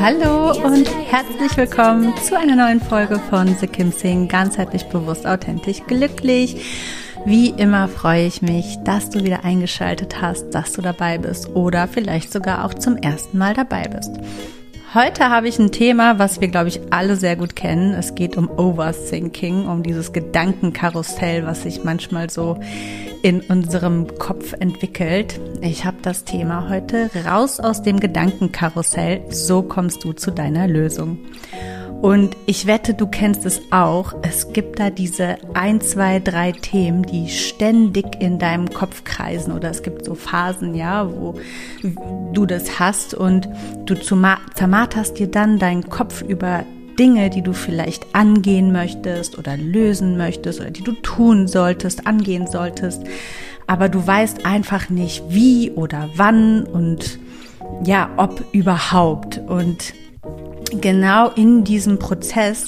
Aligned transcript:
Hallo 0.00 0.52
und 0.52 0.88
herzlich 1.10 1.54
willkommen 1.58 2.14
zu 2.24 2.34
einer 2.34 2.56
neuen 2.56 2.80
Folge 2.80 3.18
von 3.18 3.48
The 3.48 3.66
Kim 3.66 3.92
Sing, 3.92 4.28
ganzheitlich 4.28 4.84
bewusst, 4.84 5.26
authentisch, 5.26 5.82
glücklich. 5.86 6.64
Wie 7.26 7.50
immer 7.50 7.86
freue 7.86 8.26
ich 8.26 8.40
mich, 8.40 8.78
dass 8.82 9.10
du 9.10 9.22
wieder 9.22 9.44
eingeschaltet 9.44 10.22
hast, 10.22 10.52
dass 10.52 10.72
du 10.72 10.80
dabei 10.80 11.18
bist 11.18 11.50
oder 11.50 11.86
vielleicht 11.86 12.32
sogar 12.32 12.64
auch 12.64 12.72
zum 12.72 12.96
ersten 12.96 13.36
Mal 13.36 13.52
dabei 13.52 13.88
bist. 13.88 14.12
Heute 14.92 15.30
habe 15.30 15.46
ich 15.46 15.56
ein 15.60 15.70
Thema, 15.70 16.18
was 16.18 16.40
wir, 16.40 16.48
glaube 16.48 16.66
ich, 16.66 16.80
alle 16.90 17.14
sehr 17.14 17.36
gut 17.36 17.54
kennen. 17.54 17.94
Es 17.94 18.16
geht 18.16 18.36
um 18.36 18.50
Overthinking, 18.50 19.68
um 19.68 19.84
dieses 19.84 20.12
Gedankenkarussell, 20.12 21.46
was 21.46 21.62
sich 21.62 21.84
manchmal 21.84 22.28
so 22.28 22.58
in 23.22 23.40
unserem 23.40 24.18
Kopf 24.18 24.52
entwickelt. 24.58 25.38
Ich 25.60 25.84
habe 25.84 25.98
das 26.02 26.24
Thema 26.24 26.68
heute 26.68 27.08
raus 27.24 27.60
aus 27.60 27.82
dem 27.82 28.00
Gedankenkarussell. 28.00 29.22
So 29.30 29.62
kommst 29.62 30.02
du 30.02 30.12
zu 30.12 30.32
deiner 30.32 30.66
Lösung. 30.66 31.18
Und 32.00 32.34
ich 32.46 32.66
wette, 32.66 32.94
du 32.94 33.06
kennst 33.06 33.44
es 33.44 33.60
auch. 33.70 34.14
Es 34.22 34.54
gibt 34.54 34.78
da 34.80 34.88
diese 34.88 35.36
ein, 35.52 35.82
zwei, 35.82 36.18
drei 36.18 36.52
Themen, 36.52 37.02
die 37.02 37.28
ständig 37.28 38.20
in 38.20 38.38
deinem 38.38 38.70
Kopf 38.70 39.04
kreisen. 39.04 39.52
Oder 39.52 39.68
es 39.68 39.82
gibt 39.82 40.06
so 40.06 40.14
Phasen, 40.14 40.74
ja, 40.74 41.10
wo 41.10 41.34
du 42.32 42.46
das 42.46 42.80
hast 42.80 43.12
und 43.12 43.48
du 43.84 43.94
zermarterst 43.94 45.18
dir 45.18 45.26
dann 45.26 45.58
deinen 45.58 45.90
Kopf 45.90 46.22
über 46.22 46.64
Dinge, 46.98 47.28
die 47.28 47.42
du 47.42 47.52
vielleicht 47.52 48.14
angehen 48.14 48.72
möchtest 48.72 49.36
oder 49.38 49.58
lösen 49.58 50.16
möchtest 50.16 50.60
oder 50.60 50.70
die 50.70 50.84
du 50.84 50.92
tun 50.92 51.48
solltest, 51.48 52.06
angehen 52.06 52.46
solltest. 52.46 53.02
Aber 53.66 53.90
du 53.90 54.06
weißt 54.06 54.46
einfach 54.46 54.88
nicht, 54.88 55.22
wie 55.28 55.70
oder 55.70 56.08
wann 56.16 56.64
und 56.64 57.18
ja, 57.84 58.08
ob 58.16 58.42
überhaupt. 58.52 59.38
Und 59.46 59.92
genau 60.80 61.30
in 61.30 61.64
diesem 61.64 61.98
Prozess 61.98 62.66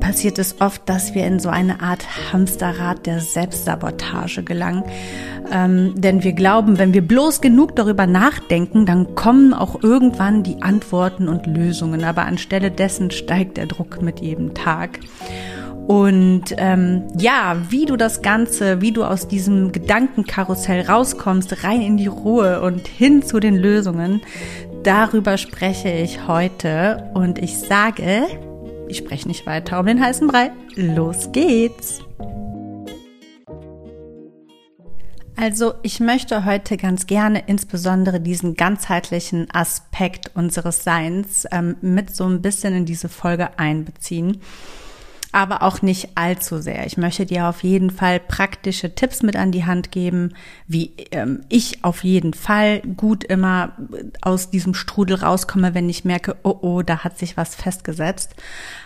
passiert 0.00 0.38
es 0.40 0.60
oft, 0.60 0.88
dass 0.88 1.14
wir 1.14 1.24
in 1.26 1.38
so 1.38 1.48
eine 1.48 1.80
Art 1.80 2.32
Hamsterrad 2.32 3.06
der 3.06 3.20
Selbstsabotage 3.20 4.42
gelangen. 4.42 4.82
Ähm, 5.52 5.94
denn 5.96 6.24
wir 6.24 6.32
glauben, 6.32 6.78
wenn 6.78 6.92
wir 6.92 7.06
bloß 7.06 7.40
genug 7.40 7.76
darüber 7.76 8.06
nachdenken, 8.06 8.84
dann 8.84 9.14
kommen 9.14 9.54
auch 9.54 9.82
irgendwann 9.82 10.42
die 10.42 10.60
Antworten 10.60 11.28
und 11.28 11.46
Lösungen. 11.46 12.02
Aber 12.02 12.22
anstelle 12.24 12.72
dessen 12.72 13.12
steigt 13.12 13.58
der 13.58 13.66
Druck 13.66 14.02
mit 14.02 14.20
jedem 14.20 14.54
Tag. 14.54 14.98
Und 15.86 16.54
ähm, 16.58 17.04
ja, 17.18 17.56
wie 17.70 17.86
du 17.86 17.96
das 17.96 18.22
Ganze, 18.22 18.80
wie 18.80 18.92
du 18.92 19.04
aus 19.04 19.28
diesem 19.28 19.72
Gedankenkarussell 19.72 20.82
rauskommst, 20.82 21.64
rein 21.64 21.82
in 21.82 21.96
die 21.96 22.06
Ruhe 22.06 22.60
und 22.62 22.86
hin 22.88 23.22
zu 23.22 23.40
den 23.40 23.56
Lösungen, 23.56 24.20
Darüber 24.82 25.38
spreche 25.38 25.90
ich 25.90 26.26
heute 26.26 27.08
und 27.14 27.38
ich 27.38 27.56
sage, 27.56 28.26
ich 28.88 28.96
spreche 28.96 29.28
nicht 29.28 29.46
weiter 29.46 29.78
um 29.78 29.86
den 29.86 30.02
heißen 30.04 30.26
Brei. 30.26 30.50
Los 30.74 31.30
geht's! 31.30 32.00
Also 35.36 35.74
ich 35.84 36.00
möchte 36.00 36.44
heute 36.44 36.76
ganz 36.76 37.06
gerne 37.06 37.44
insbesondere 37.46 38.20
diesen 38.20 38.54
ganzheitlichen 38.54 39.48
Aspekt 39.52 40.32
unseres 40.34 40.82
Seins 40.82 41.46
ähm, 41.52 41.76
mit 41.80 42.14
so 42.14 42.24
ein 42.24 42.42
bisschen 42.42 42.74
in 42.74 42.84
diese 42.84 43.08
Folge 43.08 43.58
einbeziehen 43.60 44.40
aber 45.32 45.62
auch 45.62 45.80
nicht 45.80 46.10
allzu 46.14 46.58
sehr. 46.58 46.86
Ich 46.86 46.98
möchte 46.98 47.24
dir 47.24 47.48
auf 47.48 47.62
jeden 47.64 47.90
Fall 47.90 48.20
praktische 48.20 48.94
Tipps 48.94 49.22
mit 49.22 49.34
an 49.34 49.50
die 49.50 49.64
Hand 49.64 49.90
geben, 49.90 50.34
wie 50.68 50.92
ähm, 51.10 51.40
ich 51.48 51.84
auf 51.84 52.04
jeden 52.04 52.34
Fall 52.34 52.80
gut 52.82 53.24
immer 53.24 53.72
aus 54.20 54.50
diesem 54.50 54.74
Strudel 54.74 55.16
rauskomme, 55.16 55.74
wenn 55.74 55.88
ich 55.88 56.04
merke, 56.04 56.36
oh 56.42 56.58
oh, 56.60 56.82
da 56.82 57.02
hat 57.02 57.18
sich 57.18 57.38
was 57.38 57.54
festgesetzt. 57.54 58.34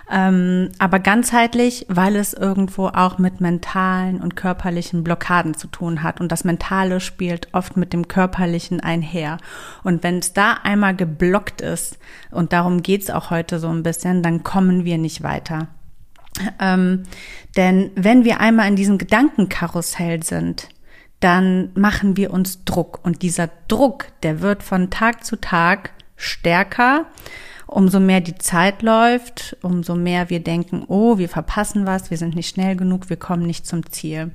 Ähm, 0.08 0.70
aber 0.78 1.00
ganzheitlich, 1.00 1.84
weil 1.88 2.14
es 2.14 2.32
irgendwo 2.32 2.86
auch 2.86 3.18
mit 3.18 3.40
mentalen 3.40 4.20
und 4.20 4.36
körperlichen 4.36 5.02
Blockaden 5.02 5.54
zu 5.54 5.66
tun 5.66 6.04
hat. 6.04 6.20
Und 6.20 6.30
das 6.30 6.44
Mentale 6.44 7.00
spielt 7.00 7.48
oft 7.52 7.76
mit 7.76 7.92
dem 7.92 8.06
Körperlichen 8.06 8.78
einher. 8.78 9.38
Und 9.82 10.04
wenn 10.04 10.18
es 10.20 10.32
da 10.32 10.54
einmal 10.62 10.94
geblockt 10.94 11.60
ist, 11.60 11.98
und 12.30 12.52
darum 12.52 12.82
geht's 12.82 13.10
auch 13.10 13.30
heute 13.30 13.58
so 13.58 13.68
ein 13.68 13.82
bisschen, 13.82 14.22
dann 14.22 14.44
kommen 14.44 14.84
wir 14.84 14.96
nicht 14.96 15.24
weiter. 15.24 15.68
Ähm, 16.60 17.04
denn 17.56 17.90
wenn 17.94 18.24
wir 18.24 18.40
einmal 18.40 18.68
in 18.68 18.76
diesem 18.76 18.98
Gedankenkarussell 18.98 20.22
sind, 20.22 20.68
dann 21.20 21.70
machen 21.74 22.16
wir 22.16 22.32
uns 22.32 22.64
Druck. 22.64 23.00
Und 23.04 23.22
dieser 23.22 23.50
Druck, 23.68 24.06
der 24.22 24.40
wird 24.40 24.62
von 24.62 24.90
Tag 24.90 25.24
zu 25.24 25.36
Tag 25.36 25.92
stärker. 26.16 27.06
Umso 27.66 27.98
mehr 27.98 28.20
die 28.20 28.36
Zeit 28.36 28.82
läuft, 28.82 29.56
umso 29.62 29.96
mehr 29.96 30.30
wir 30.30 30.40
denken, 30.40 30.84
oh, 30.86 31.18
wir 31.18 31.28
verpassen 31.28 31.84
was, 31.84 32.10
wir 32.10 32.16
sind 32.16 32.36
nicht 32.36 32.48
schnell 32.48 32.76
genug, 32.76 33.10
wir 33.10 33.16
kommen 33.16 33.44
nicht 33.44 33.66
zum 33.66 33.90
Ziel. 33.90 34.30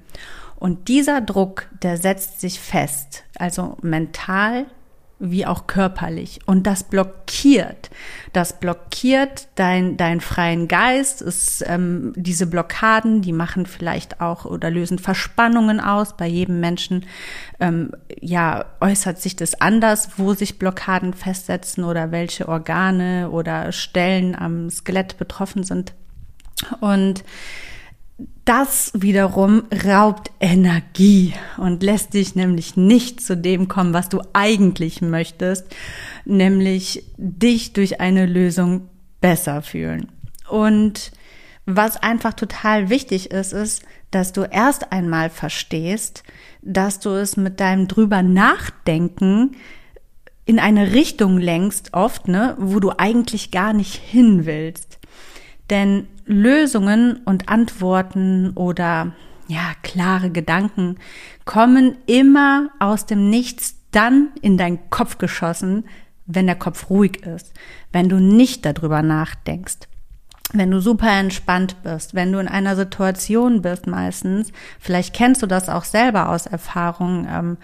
Und 0.57 0.89
dieser 0.89 1.21
Druck, 1.21 1.67
der 1.81 1.97
setzt 1.97 2.41
sich 2.41 2.59
fest, 2.59 3.23
also 3.37 3.77
mental, 3.81 4.65
wie 5.21 5.45
auch 5.45 5.67
körperlich. 5.67 6.39
Und 6.45 6.67
das 6.67 6.83
blockiert. 6.83 7.89
Das 8.33 8.59
blockiert 8.59 9.47
dein, 9.55 9.95
deinen 9.95 10.19
freien 10.19 10.67
Geist. 10.67 11.21
Ist, 11.21 11.63
ähm, 11.67 12.13
diese 12.15 12.47
Blockaden, 12.47 13.21
die 13.21 13.31
machen 13.31 13.65
vielleicht 13.65 14.19
auch 14.19 14.45
oder 14.45 14.69
lösen 14.69 14.99
Verspannungen 14.99 15.79
aus. 15.79 16.17
Bei 16.17 16.27
jedem 16.27 16.59
Menschen 16.59 17.05
ähm, 17.59 17.91
ja, 18.19 18.65
äußert 18.81 19.21
sich 19.21 19.35
das 19.35 19.61
anders, 19.61 20.09
wo 20.17 20.33
sich 20.33 20.59
Blockaden 20.59 21.13
festsetzen 21.13 21.83
oder 21.83 22.11
welche 22.11 22.49
Organe 22.49 23.29
oder 23.29 23.71
Stellen 23.71 24.35
am 24.35 24.69
Skelett 24.69 25.17
betroffen 25.17 25.63
sind. 25.63 25.93
Und 26.79 27.23
das 28.45 28.91
wiederum 28.95 29.63
raubt 29.85 30.31
Energie 30.39 31.33
und 31.57 31.83
lässt 31.83 32.13
dich 32.13 32.35
nämlich 32.35 32.75
nicht 32.75 33.21
zu 33.21 33.37
dem 33.37 33.67
kommen, 33.67 33.93
was 33.93 34.09
du 34.09 34.21
eigentlich 34.33 35.01
möchtest, 35.01 35.67
nämlich 36.25 37.05
dich 37.17 37.73
durch 37.73 38.01
eine 38.01 38.25
Lösung 38.25 38.89
besser 39.21 39.61
fühlen. 39.61 40.11
Und 40.49 41.11
was 41.65 42.01
einfach 42.01 42.33
total 42.33 42.89
wichtig 42.89 43.31
ist, 43.31 43.53
ist, 43.53 43.83
dass 44.09 44.33
du 44.33 44.41
erst 44.41 44.91
einmal 44.91 45.29
verstehst, 45.29 46.23
dass 46.61 46.99
du 46.99 47.11
es 47.11 47.37
mit 47.37 47.59
deinem 47.59 47.87
drüber 47.87 48.23
nachdenken 48.23 49.55
in 50.45 50.59
eine 50.59 50.91
Richtung 50.93 51.37
lenkst, 51.37 51.93
oft, 51.93 52.27
ne, 52.27 52.57
wo 52.59 52.79
du 52.79 52.91
eigentlich 52.97 53.51
gar 53.51 53.73
nicht 53.73 53.95
hin 53.95 54.45
willst. 54.45 54.99
Denn 55.71 56.07
Lösungen 56.25 57.21
und 57.25 57.49
Antworten 57.49 58.51
oder 58.55 59.13
ja, 59.47 59.73
klare 59.81 60.29
Gedanken 60.29 60.97
kommen 61.45 61.95
immer 62.05 62.69
aus 62.79 63.05
dem 63.05 63.29
Nichts 63.29 63.77
dann 63.91 64.29
in 64.41 64.57
deinen 64.57 64.89
Kopf 64.89 65.17
geschossen, 65.17 65.85
wenn 66.25 66.45
der 66.45 66.55
Kopf 66.55 66.89
ruhig 66.89 67.25
ist, 67.25 67.53
wenn 67.91 68.07
du 68.07 68.19
nicht 68.19 68.65
darüber 68.65 69.01
nachdenkst. 69.01 69.79
Wenn 70.53 70.71
du 70.71 70.81
super 70.81 71.11
entspannt 71.11 71.77
bist, 71.83 72.13
wenn 72.13 72.31
du 72.31 72.39
in 72.39 72.47
einer 72.47 72.75
Situation 72.75 73.61
bist 73.61 73.87
meistens, 73.87 74.51
vielleicht 74.79 75.13
kennst 75.13 75.41
du 75.41 75.47
das 75.47 75.69
auch 75.69 75.85
selber 75.85 76.29
aus 76.29 76.45
Erfahrung, 76.45 77.27
ähm, 77.29 77.57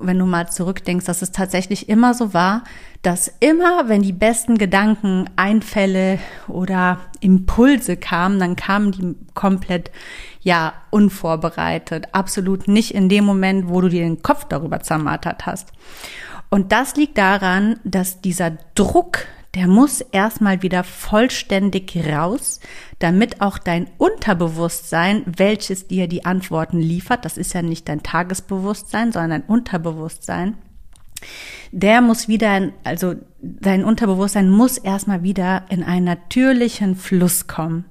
wenn 0.00 0.18
du 0.18 0.26
mal 0.26 0.48
zurückdenkst, 0.48 1.06
dass 1.06 1.22
es 1.22 1.32
tatsächlich 1.32 1.88
immer 1.88 2.14
so 2.14 2.32
war, 2.32 2.62
dass 3.02 3.32
immer, 3.40 3.88
wenn 3.88 4.02
die 4.02 4.12
besten 4.12 4.58
Gedanken, 4.58 5.28
Einfälle 5.36 6.18
oder 6.48 6.98
Impulse 7.20 7.96
kamen, 7.96 8.38
dann 8.38 8.56
kamen 8.56 8.92
die 8.92 9.16
komplett, 9.34 9.90
ja, 10.42 10.74
unvorbereitet, 10.90 12.08
absolut 12.12 12.68
nicht 12.68 12.94
in 12.94 13.08
dem 13.08 13.24
Moment, 13.24 13.68
wo 13.68 13.80
du 13.80 13.88
dir 13.88 14.02
den 14.02 14.22
Kopf 14.22 14.44
darüber 14.44 14.80
zermartert 14.80 15.46
hast. 15.46 15.72
Und 16.50 16.72
das 16.72 16.96
liegt 16.96 17.16
daran, 17.16 17.78
dass 17.84 18.20
dieser 18.20 18.52
Druck, 18.74 19.26
der 19.54 19.66
muss 19.66 20.00
erstmal 20.00 20.62
wieder 20.62 20.84
vollständig 20.84 21.96
raus, 21.96 22.60
damit 23.00 23.40
auch 23.40 23.58
dein 23.58 23.88
Unterbewusstsein, 23.98 25.24
welches 25.26 25.88
dir 25.88 26.06
die 26.06 26.24
Antworten 26.24 26.78
liefert, 26.78 27.24
das 27.24 27.36
ist 27.36 27.52
ja 27.52 27.62
nicht 27.62 27.88
dein 27.88 28.02
Tagesbewusstsein, 28.02 29.12
sondern 29.12 29.30
dein 29.30 29.42
Unterbewusstsein, 29.42 30.56
der 31.72 32.00
muss 32.00 32.28
wieder, 32.28 32.70
also 32.84 33.14
dein 33.40 33.84
Unterbewusstsein 33.84 34.50
muss 34.50 34.78
erstmal 34.78 35.22
wieder 35.22 35.64
in 35.68 35.82
einen 35.82 36.04
natürlichen 36.04 36.96
Fluss 36.96 37.46
kommen. 37.46 37.84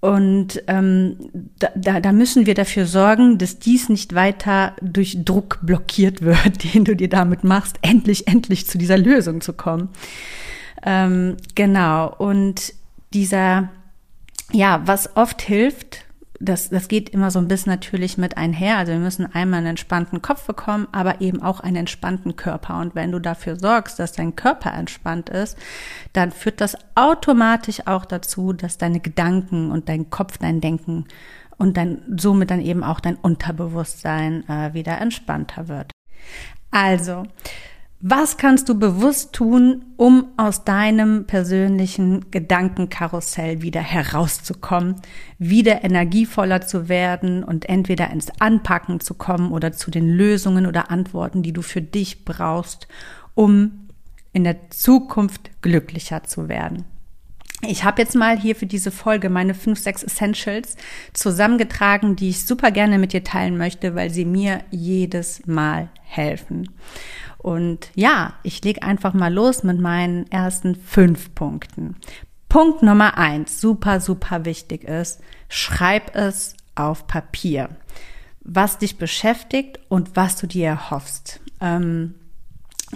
Und 0.00 0.62
ähm, 0.66 1.16
da, 1.76 2.00
da 2.00 2.12
müssen 2.12 2.46
wir 2.46 2.54
dafür 2.54 2.86
sorgen, 2.86 3.36
dass 3.36 3.58
dies 3.58 3.90
nicht 3.90 4.14
weiter 4.14 4.74
durch 4.80 5.24
Druck 5.24 5.58
blockiert 5.62 6.22
wird, 6.22 6.64
den 6.74 6.84
du 6.84 6.96
dir 6.96 7.08
damit 7.08 7.44
machst, 7.44 7.78
endlich, 7.82 8.26
endlich 8.26 8.66
zu 8.66 8.78
dieser 8.78 8.96
Lösung 8.96 9.40
zu 9.40 9.52
kommen. 9.52 9.90
Ähm, 10.82 11.36
genau. 11.54 12.14
Und 12.16 12.72
dieser, 13.12 13.68
ja, 14.52 14.82
was 14.84 15.16
oft 15.16 15.42
hilft, 15.42 16.04
das, 16.42 16.70
das 16.70 16.88
geht 16.88 17.10
immer 17.10 17.30
so 17.30 17.38
ein 17.38 17.48
bisschen 17.48 17.70
natürlich 17.70 18.16
mit 18.16 18.38
einher. 18.38 18.78
Also 18.78 18.92
wir 18.92 18.98
müssen 18.98 19.26
einmal 19.26 19.58
einen 19.58 19.68
entspannten 19.68 20.22
Kopf 20.22 20.46
bekommen, 20.46 20.88
aber 20.90 21.20
eben 21.20 21.42
auch 21.42 21.60
einen 21.60 21.76
entspannten 21.76 22.34
Körper. 22.34 22.80
Und 22.80 22.94
wenn 22.94 23.12
du 23.12 23.18
dafür 23.18 23.58
sorgst, 23.58 23.98
dass 23.98 24.12
dein 24.12 24.36
Körper 24.36 24.72
entspannt 24.72 25.28
ist, 25.28 25.58
dann 26.14 26.32
führt 26.32 26.62
das 26.62 26.78
automatisch 26.94 27.86
auch 27.86 28.06
dazu, 28.06 28.54
dass 28.54 28.78
deine 28.78 29.00
Gedanken 29.00 29.70
und 29.70 29.90
dein 29.90 30.08
Kopf, 30.08 30.38
dein 30.38 30.62
Denken 30.62 31.04
und 31.58 31.76
dann 31.76 32.00
somit 32.16 32.50
dann 32.50 32.62
eben 32.62 32.82
auch 32.82 33.00
dein 33.00 33.16
Unterbewusstsein 33.16 34.48
äh, 34.48 34.72
wieder 34.72 34.98
entspannter 34.98 35.68
wird. 35.68 35.92
Also, 36.70 37.24
was 38.02 38.38
kannst 38.38 38.70
du 38.70 38.78
bewusst 38.78 39.34
tun, 39.34 39.84
um 39.98 40.28
aus 40.38 40.64
deinem 40.64 41.26
persönlichen 41.26 42.30
Gedankenkarussell 42.30 43.60
wieder 43.60 43.82
herauszukommen, 43.82 44.96
wieder 45.38 45.84
energievoller 45.84 46.62
zu 46.62 46.88
werden 46.88 47.44
und 47.44 47.68
entweder 47.68 48.10
ins 48.10 48.30
Anpacken 48.40 49.00
zu 49.00 49.12
kommen 49.14 49.52
oder 49.52 49.72
zu 49.72 49.90
den 49.90 50.08
Lösungen 50.08 50.66
oder 50.66 50.90
Antworten, 50.90 51.42
die 51.42 51.52
du 51.52 51.60
für 51.60 51.82
dich 51.82 52.24
brauchst, 52.24 52.88
um 53.34 53.88
in 54.32 54.44
der 54.44 54.70
Zukunft 54.70 55.50
glücklicher 55.60 56.24
zu 56.24 56.48
werden? 56.48 56.84
Ich 57.66 57.84
habe 57.84 58.00
jetzt 58.00 58.14
mal 58.14 58.38
hier 58.38 58.56
für 58.56 58.64
diese 58.64 58.90
Folge 58.90 59.28
meine 59.28 59.52
5, 59.52 59.78
6 59.78 60.04
Essentials 60.04 60.76
zusammengetragen, 61.12 62.16
die 62.16 62.30
ich 62.30 62.46
super 62.46 62.70
gerne 62.70 62.98
mit 62.98 63.12
dir 63.12 63.22
teilen 63.22 63.58
möchte, 63.58 63.94
weil 63.94 64.08
sie 64.08 64.24
mir 64.24 64.60
jedes 64.70 65.46
Mal 65.46 65.90
helfen. 66.02 66.70
Und 67.42 67.90
ja, 67.94 68.34
ich 68.42 68.62
leg 68.62 68.84
einfach 68.84 69.14
mal 69.14 69.32
los 69.32 69.62
mit 69.62 69.80
meinen 69.80 70.30
ersten 70.30 70.74
fünf 70.74 71.34
Punkten. 71.34 71.96
Punkt 72.50 72.82
Nummer 72.82 73.16
eins, 73.16 73.60
super, 73.60 74.00
super 74.00 74.44
wichtig 74.44 74.84
ist, 74.84 75.20
schreib 75.48 76.14
es 76.14 76.54
auf 76.74 77.06
Papier, 77.06 77.70
was 78.42 78.78
dich 78.78 78.98
beschäftigt 78.98 79.78
und 79.88 80.16
was 80.16 80.36
du 80.36 80.46
dir 80.46 80.66
erhoffst. 80.66 81.40
Ähm, 81.60 82.14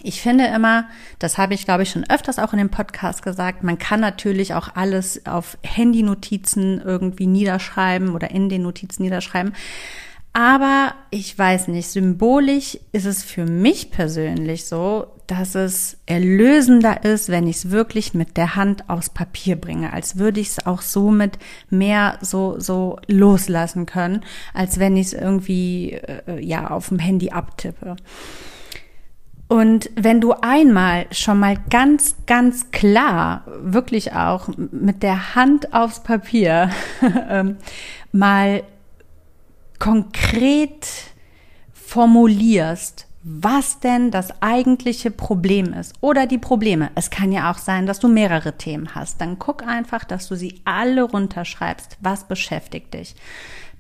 ich 0.03 0.21
finde 0.21 0.47
immer, 0.49 0.89
das 1.21 1.39
habe 1.39 1.55
ich 1.55 1.65
glaube 1.65 1.85
ich 1.85 1.91
schon 1.91 2.05
öfters 2.11 2.39
auch 2.39 2.53
in 2.53 2.59
dem 2.59 2.69
Podcast 2.69 3.23
gesagt, 3.23 3.63
man 3.63 3.79
kann 3.79 4.01
natürlich 4.01 4.55
auch 4.55 4.75
alles 4.75 5.25
auf 5.25 5.57
Handy-Notizen 5.63 6.83
irgendwie 6.85 7.29
niederschreiben 7.29 8.11
oder 8.11 8.31
in 8.31 8.49
den 8.49 8.63
Notizen 8.63 9.05
niederschreiben. 9.05 9.55
Aber 10.37 10.95
ich 11.11 11.39
weiß 11.39 11.69
nicht, 11.69 11.89
symbolisch 11.89 12.77
ist 12.91 13.07
es 13.07 13.23
für 13.23 13.47
mich 13.47 13.93
persönlich 13.93 14.65
so, 14.65 15.07
dass 15.29 15.55
es 15.55 15.97
erlösender 16.07 17.05
ist, 17.05 17.29
wenn 17.29 17.47
ich 17.47 17.57
es 17.59 17.71
wirklich 17.71 18.15
mit 18.15 18.37
der 18.37 18.57
Hand 18.57 18.91
aufs 18.91 19.11
Papier 19.11 19.55
bringe, 19.55 19.93
als 19.93 20.19
würde 20.19 20.41
ich 20.41 20.49
es 20.49 20.67
auch 20.67 20.83
somit 20.83 21.39
mehr 21.71 22.19
so, 22.21 22.59
so 22.59 22.99
loslassen 23.07 23.87
können, 23.87 24.25
als 24.53 24.81
wenn 24.81 24.97
ich 24.97 25.07
es 25.07 25.13
irgendwie, 25.13 25.93
äh, 25.93 26.41
ja, 26.45 26.69
auf 26.69 26.89
dem 26.89 26.99
Handy 26.99 27.31
abtippe. 27.31 27.95
Und 29.47 29.89
wenn 29.95 30.21
du 30.21 30.33
einmal 30.33 31.07
schon 31.13 31.39
mal 31.39 31.57
ganz, 31.71 32.17
ganz 32.27 32.73
klar, 32.73 33.45
wirklich 33.47 34.15
auch 34.15 34.49
mit 34.57 35.05
der 35.05 35.37
Hand 35.37 35.73
aufs 35.73 36.03
Papier 36.03 36.71
ähm, 37.31 37.57
mal 38.11 38.65
konkret 39.85 40.89
formulierst, 41.75 43.07
was 43.23 43.81
denn 43.81 44.11
das 44.11 44.41
eigentliche 44.41 45.11
Problem 45.11 45.75
ist 45.75 45.93
oder 46.01 46.27
die 46.27 46.39
Probleme. 46.39 46.91
Es 46.95 47.11
kann 47.11 47.33
ja 47.33 47.51
auch 47.51 47.59
sein, 47.59 47.85
dass 47.85 47.99
du 47.99 48.09
mehrere 48.09 48.57
Themen 48.57 48.95
hast. 48.95 49.21
Dann 49.21 49.39
guck 49.39 49.63
einfach, 49.63 50.05
dass 50.05 50.27
du 50.27 50.37
sie 50.37 50.63
alle 50.65 51.03
runterschreibst. 51.03 51.99
Was 52.01 52.27
beschäftigt 52.27 52.95
dich? 52.95 53.15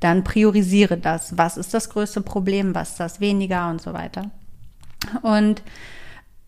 Dann 0.00 0.24
priorisiere 0.24 0.98
das. 0.98 1.38
Was 1.38 1.56
ist 1.56 1.72
das 1.72 1.88
größte 1.88 2.20
Problem? 2.20 2.74
Was 2.74 2.90
ist 2.90 3.00
das 3.00 3.20
weniger 3.20 3.70
und 3.70 3.80
so 3.80 3.94
weiter? 3.94 4.30
Und 5.22 5.62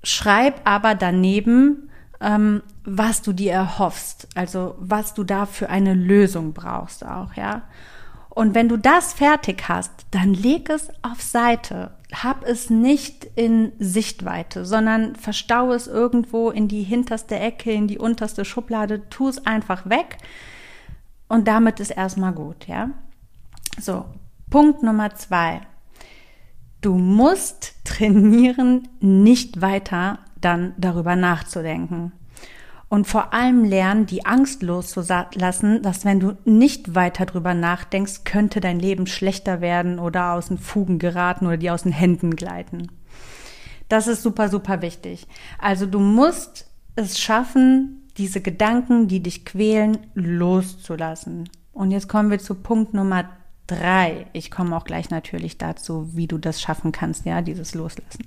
schreib 0.03 0.61
aber 0.69 0.95
daneben, 0.95 1.89
ähm, 2.21 2.63
was 2.85 3.23
du 3.23 3.33
dir 3.33 3.53
erhoffst. 3.53 4.29
Also 4.35 4.75
was 4.79 5.15
du 5.15 5.25
da 5.25 5.47
für 5.47 5.71
eine 5.71 5.95
Lösung 5.95 6.53
brauchst 6.53 7.07
auch, 7.07 7.33
ja. 7.37 7.63
Und 8.37 8.55
wenn 8.55 8.69
du 8.69 8.77
das 8.77 9.15
fertig 9.15 9.67
hast, 9.67 10.05
dann 10.11 10.35
leg 10.35 10.69
es 10.69 10.91
auf 11.01 11.23
Seite. 11.23 11.93
Hab 12.13 12.47
es 12.47 12.69
nicht 12.69 13.25
in 13.35 13.73
Sichtweite, 13.79 14.67
sondern 14.67 15.17
verstaue 15.17 15.75
es 15.75 15.87
irgendwo 15.87 16.51
in 16.51 16.69
die 16.69 16.83
hinterste 16.83 17.39
Ecke, 17.39 17.73
in 17.73 17.89
die 17.89 17.97
unterste 17.97 18.45
Schublade. 18.45 19.09
Tu 19.09 19.29
es 19.29 19.47
einfach 19.47 19.89
weg. 19.89 20.19
Und 21.29 21.49
damit 21.49 21.81
ist 21.81 21.93
erstmal 21.93 22.35
gut, 22.35 22.67
ja? 22.67 22.91
So. 23.81 24.05
Punkt 24.51 24.83
Nummer 24.83 25.15
zwei. 25.15 25.63
Du 26.83 26.99
musst 26.99 27.77
trainieren, 27.85 28.87
nicht 29.01 29.63
weiter 29.63 30.19
dann 30.43 30.75
darüber 30.77 31.17
nachzudenken 31.17 32.13
und 32.89 33.07
vor 33.07 33.33
allem 33.35 33.65
lernen, 33.65 34.07
die 34.07 34.27
Angst 34.27 34.63
loszulassen, 34.63 35.83
dass 35.83 36.05
wenn 36.05 36.21
du 36.21 36.37
nicht 36.45 36.95
weiter 36.95 37.27
drüber 37.27 37.53
nachdenkst, 37.53 38.25
könnte 38.25 38.61
dein 38.61 38.79
Leben 38.79 39.07
schlechter 39.07 39.61
werden 39.61 39.99
oder 39.99 40.33
aus 40.33 40.49
den 40.49 40.59
Fugen 40.59 40.99
geraten 40.99 41.47
oder 41.47 41.57
dir 41.57 41.75
aus 41.75 41.83
den 41.83 41.93
Händen 41.93 42.37
gleiten. 42.37 42.89
Das 43.89 44.07
ist 44.07 44.23
super, 44.23 44.49
super 44.49 44.83
wichtig. 44.83 45.27
Also 45.59 45.87
du 45.87 45.99
musst 45.99 46.67
es 46.95 47.19
schaffen, 47.19 48.09
diese 48.17 48.41
Gedanken, 48.41 49.09
die 49.09 49.21
dich 49.21 49.45
quälen, 49.45 49.99
loszulassen. 50.15 51.49
Und 51.73 51.91
jetzt 51.91 52.09
kommen 52.09 52.31
wir 52.31 52.39
zu 52.39 52.55
Punkt 52.55 52.95
Nummer 52.95 53.29
drei. 53.67 54.27
Ich 54.33 54.51
komme 54.51 54.77
auch 54.77 54.85
gleich 54.85 55.11
natürlich 55.11 55.59
dazu, 55.59 56.11
wie 56.15 56.27
du 56.27 56.39
das 56.39 56.61
schaffen 56.61 56.93
kannst, 56.93 57.27
ja, 57.27 57.43
dieses 57.43 57.75
Loslassen. 57.75 58.27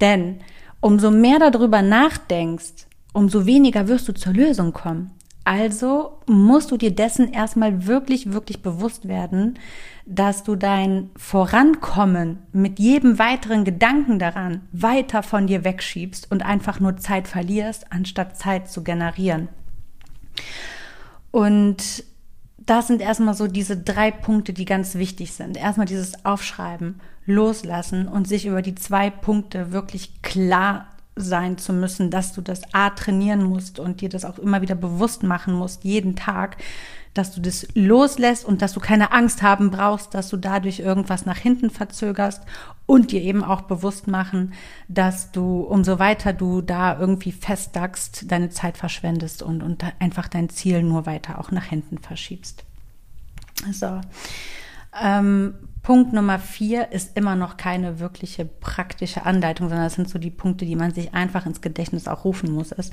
Denn 0.00 0.40
umso 0.80 1.10
mehr 1.10 1.38
darüber 1.38 1.82
nachdenkst, 1.82 2.86
umso 3.12 3.46
weniger 3.46 3.88
wirst 3.88 4.08
du 4.08 4.12
zur 4.12 4.32
Lösung 4.32 4.72
kommen. 4.72 5.12
Also 5.44 6.18
musst 6.26 6.70
du 6.70 6.76
dir 6.76 6.94
dessen 6.94 7.32
erstmal 7.32 7.86
wirklich, 7.86 8.32
wirklich 8.32 8.62
bewusst 8.62 9.08
werden, 9.08 9.58
dass 10.06 10.44
du 10.44 10.54
dein 10.54 11.10
Vorankommen 11.16 12.38
mit 12.52 12.78
jedem 12.78 13.18
weiteren 13.18 13.64
Gedanken 13.64 14.18
daran 14.18 14.60
weiter 14.72 15.22
von 15.22 15.46
dir 15.46 15.64
wegschiebst 15.64 16.30
und 16.30 16.44
einfach 16.44 16.78
nur 16.78 16.98
Zeit 16.98 17.26
verlierst, 17.26 17.90
anstatt 17.90 18.36
Zeit 18.36 18.70
zu 18.70 18.84
generieren. 18.84 19.48
Und 21.30 22.04
das 22.58 22.86
sind 22.86 23.00
erstmal 23.00 23.34
so 23.34 23.46
diese 23.46 23.76
drei 23.76 24.10
Punkte, 24.10 24.52
die 24.52 24.64
ganz 24.64 24.94
wichtig 24.94 25.32
sind. 25.32 25.56
Erstmal 25.56 25.86
dieses 25.86 26.24
Aufschreiben, 26.24 27.00
loslassen 27.24 28.06
und 28.06 28.28
sich 28.28 28.46
über 28.46 28.62
die 28.62 28.74
zwei 28.74 29.10
Punkte 29.10 29.72
wirklich 29.72 30.22
klar 30.22 30.86
sein 31.16 31.58
zu 31.58 31.72
müssen, 31.72 32.10
dass 32.10 32.32
du 32.32 32.40
das 32.40 32.62
A 32.72 32.90
trainieren 32.90 33.42
musst 33.42 33.78
und 33.78 34.00
dir 34.00 34.08
das 34.08 34.24
auch 34.24 34.38
immer 34.38 34.62
wieder 34.62 34.74
bewusst 34.74 35.22
machen 35.22 35.54
musst, 35.54 35.84
jeden 35.84 36.16
Tag, 36.16 36.56
dass 37.14 37.34
du 37.34 37.40
das 37.40 37.66
loslässt 37.74 38.44
und 38.44 38.62
dass 38.62 38.72
du 38.72 38.80
keine 38.80 39.12
Angst 39.12 39.42
haben 39.42 39.70
brauchst, 39.70 40.14
dass 40.14 40.28
du 40.28 40.36
dadurch 40.36 40.78
irgendwas 40.78 41.26
nach 41.26 41.38
hinten 41.38 41.70
verzögerst 41.70 42.42
und 42.86 43.10
dir 43.10 43.20
eben 43.20 43.42
auch 43.42 43.62
bewusst 43.62 44.06
machen, 44.06 44.52
dass 44.88 45.32
du, 45.32 45.60
umso 45.62 45.98
weiter 45.98 46.32
du 46.32 46.60
da 46.60 46.98
irgendwie 46.98 47.32
festdackst, 47.32 48.30
deine 48.30 48.50
Zeit 48.50 48.78
verschwendest 48.78 49.42
und, 49.42 49.62
und 49.62 49.84
einfach 49.98 50.28
dein 50.28 50.48
Ziel 50.50 50.82
nur 50.82 51.06
weiter 51.06 51.40
auch 51.40 51.50
nach 51.50 51.64
hinten 51.64 51.98
verschiebst. 51.98 52.64
So. 53.72 54.00
Ähm, 55.00 55.54
Punkt 55.90 56.12
Nummer 56.12 56.38
vier 56.38 56.92
ist 56.92 57.16
immer 57.16 57.34
noch 57.34 57.56
keine 57.56 57.98
wirkliche 57.98 58.44
praktische 58.44 59.26
Anleitung, 59.26 59.68
sondern 59.68 59.86
das 59.86 59.94
sind 59.94 60.08
so 60.08 60.20
die 60.20 60.30
Punkte, 60.30 60.64
die 60.64 60.76
man 60.76 60.94
sich 60.94 61.14
einfach 61.14 61.46
ins 61.46 61.62
Gedächtnis 61.62 62.06
auch 62.06 62.24
rufen 62.24 62.52
muss. 62.52 62.70
Ist, 62.70 62.92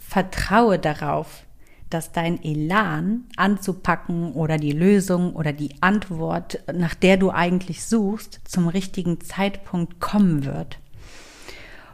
vertraue 0.00 0.80
darauf, 0.80 1.44
dass 1.90 2.10
dein 2.10 2.42
Elan 2.42 3.26
anzupacken 3.36 4.32
oder 4.32 4.56
die 4.56 4.72
Lösung 4.72 5.36
oder 5.36 5.52
die 5.52 5.80
Antwort, 5.80 6.58
nach 6.74 6.96
der 6.96 7.18
du 7.18 7.30
eigentlich 7.30 7.84
suchst, 7.84 8.40
zum 8.46 8.66
richtigen 8.66 9.20
Zeitpunkt 9.20 10.00
kommen 10.00 10.44
wird. 10.44 10.80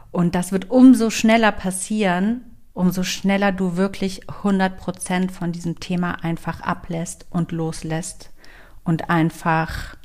Und 0.09 0.33
das 0.33 0.51
wird 0.51 0.71
umso 0.71 1.11
schneller 1.11 1.51
passieren, 1.51 2.45
umso 2.73 3.03
schneller 3.03 3.51
du 3.51 3.77
wirklich 3.77 4.27
100 4.27 4.75
Prozent 4.75 5.31
von 5.31 5.51
diesem 5.51 5.79
Thema 5.79 6.23
einfach 6.23 6.61
ablässt 6.61 7.27
und 7.29 7.51
loslässt 7.51 8.31
und 8.83 9.11
einfach 9.11 9.97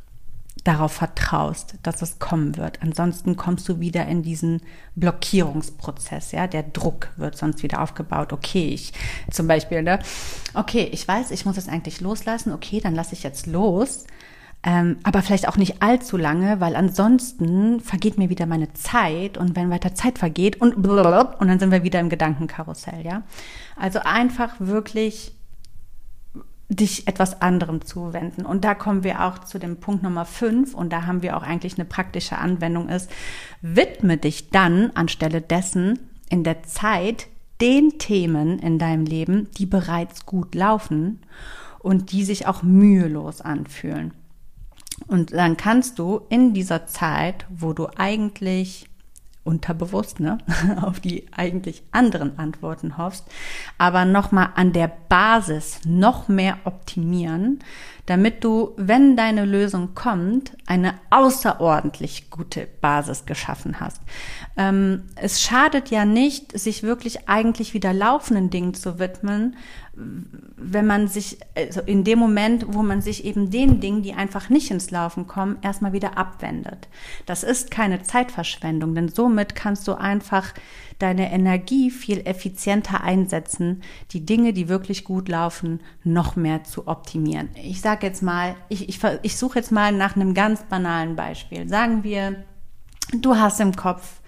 darauf 0.67 0.93
vertraust, 0.93 1.77
dass 1.83 2.03
es 2.03 2.19
kommen 2.19 2.57
wird. 2.57 2.83
Ansonsten 2.83 3.37
kommst 3.37 3.69
du 3.69 3.81
wieder 3.81 4.07
in 4.07 4.23
diesen 4.23 4.63
Blockierungsprozess, 4.95 6.33
ja, 6.33 6.47
der 6.47 6.65
Druck 6.65 7.09
wird 7.17 7.37
sonst 7.37 7.63
wieder 7.63 7.83
aufgebaut. 7.83 8.33
Okay, 8.33 8.69
ich 8.69 8.93
zum 9.31 9.47
Beispiel, 9.47 9.83
ne, 9.83 10.01
okay, 10.55 10.89
ich 10.93 11.07
weiß, 11.07 11.31
ich 11.31 11.47
muss 11.47 11.57
es 11.57 11.69
eigentlich 11.69 12.01
loslassen. 12.01 12.53
Okay, 12.53 12.81
dann 12.81 12.95
lasse 12.95 13.15
ich 13.15 13.23
jetzt 13.23 13.47
los. 13.47 14.07
Ähm, 14.63 14.97
aber 15.05 15.23
vielleicht 15.23 15.47
auch 15.47 15.57
nicht 15.57 15.81
allzu 15.83 16.17
lange, 16.17 16.61
weil 16.61 16.75
ansonsten 16.75 17.79
vergeht 17.79 18.19
mir 18.19 18.31
wieder 18.31 18.47
meine 18.47 18.73
Zeit 18.73 19.39
und 19.39 19.55
wenn 19.55 19.71
weiter 19.71 19.95
Zeit 19.95 20.19
vergeht 20.19 20.61
und 20.61 20.83
blablabla, 20.83 21.37
und 21.39 21.47
dann 21.47 21.61
sind 21.61 21.71
wir 21.71 21.85
wieder 21.85 22.01
im 22.01 22.09
Gedankenkarussell, 22.09 23.05
ja. 23.05 23.23
Also 23.77 24.01
einfach 24.01 24.55
wirklich 24.59 25.33
dich 26.69 27.07
etwas 27.07 27.41
anderem 27.43 27.85
zuwenden. 27.85 28.45
Und 28.45 28.65
da 28.65 28.75
kommen 28.75 29.05
wir 29.05 29.25
auch 29.25 29.39
zu 29.39 29.59
dem 29.59 29.79
Punkt 29.79 30.03
Nummer 30.03 30.25
fünf 30.25 30.75
und 30.75 30.93
da 30.93 31.07
haben 31.07 31.23
wir 31.23 31.37
auch 31.37 31.43
eigentlich 31.43 31.79
eine 31.79 31.85
praktische 31.85 32.39
Anwendung 32.39 32.89
ist, 32.89 33.11
widme 33.63 34.17
dich 34.17 34.51
dann 34.51 34.91
anstelle 34.95 35.41
dessen 35.41 35.99
in 36.29 36.43
der 36.43 36.65
Zeit 36.65 37.29
den 37.61 37.99
Themen 37.99 38.59
in 38.59 38.79
deinem 38.79 39.05
Leben, 39.05 39.49
die 39.57 39.67
bereits 39.67 40.27
gut 40.27 40.55
laufen 40.55 41.21
und 41.79 42.13
die 42.13 42.25
sich 42.25 42.47
auch 42.47 42.63
mühelos 42.63 43.41
anfühlen. 43.41 44.13
Und 45.07 45.33
dann 45.33 45.57
kannst 45.57 45.99
du 45.99 46.23
in 46.29 46.53
dieser 46.53 46.87
Zeit, 46.87 47.47
wo 47.49 47.73
du 47.73 47.87
eigentlich 47.97 48.89
unterbewusst, 49.47 50.21
ne, 50.21 50.39
auf 50.83 51.01
die 51.01 51.27
eigentlich 51.33 51.83
anderen 51.93 52.39
Antworten 52.39 52.99
hoffst, 52.99 53.25
aber 53.79 54.05
nochmal 54.05 54.51
an 54.57 54.73
der 54.73 54.91
Basis 55.09 55.81
noch 55.85 56.29
mehr 56.29 56.59
optimieren, 56.65 57.61
damit 58.07 58.45
du, 58.45 58.73
wenn 58.77 59.17
deine 59.17 59.45
Lösung 59.45 59.95
kommt, 59.95 60.53
eine 60.67 60.95
außerordentlich 61.11 62.31
gute 62.31 62.69
Basis 62.81 63.27
geschaffen 63.27 63.81
hast. 63.81 64.01
Ähm, 64.57 65.05
es 65.17 65.43
schadet 65.43 65.91
ja 65.91 66.05
nicht, 66.05 66.59
sich 66.59 66.83
wirklich 66.83 67.29
eigentlich 67.29 67.75
wieder 67.75 67.93
laufenden 67.93 68.51
Dingen 68.51 68.75
zu 68.75 68.99
widmen, 68.99 69.57
wenn 69.99 70.87
man 70.87 71.09
sich, 71.09 71.39
also 71.55 71.81
in 71.81 72.05
dem 72.05 72.19
Moment, 72.19 72.67
wo 72.69 72.83
man 72.83 73.01
sich 73.01 73.25
eben 73.25 73.51
den 73.51 73.81
Dingen, 73.81 74.03
die 74.03 74.13
einfach 74.13 74.51
nicht 74.51 74.71
ins 74.71 74.91
Laufen 74.91 75.27
kommen, 75.27 75.57
erstmal 75.63 75.93
wieder 75.93 76.19
abwendet. 76.19 76.89
Das 77.25 77.43
ist 77.43 77.71
keine 77.71 78.03
Zeitverschwendung, 78.03 78.95
denn 78.95 79.09
somit 79.09 79.55
kannst 79.55 79.89
du 79.89 79.95
einfach 79.95 80.53
deine 80.99 81.33
Energie 81.33 81.91
viel 81.91 82.27
effizienter 82.27 83.03
einsetzen, 83.03 83.83
die 84.13 84.25
Dinge, 84.25 84.53
die 84.53 84.69
wirklich 84.69 85.05
gut 85.05 85.29
laufen, 85.29 85.81
noch 86.05 86.37
mehr 86.37 86.65
zu 86.65 86.89
optimieren. 86.89 87.49
Ich 87.63 87.81
sage 87.81 88.07
jetzt 88.07 88.23
mal, 88.23 88.55
ich, 88.69 88.89
ich, 88.89 89.01
ich 89.23 89.37
suche 89.37 89.59
jetzt 89.59 89.73
mal 89.73 89.93
nach 89.93 90.17
einem 90.17 90.35
ganz 90.35 90.63
banalen 90.65 91.17
Beispiel. 91.17 91.69
Sagen 91.69 92.03
wir, 92.03 92.45
du 93.13 93.37
hast 93.37 93.61
im 93.61 93.77
Kopf, 93.77 94.21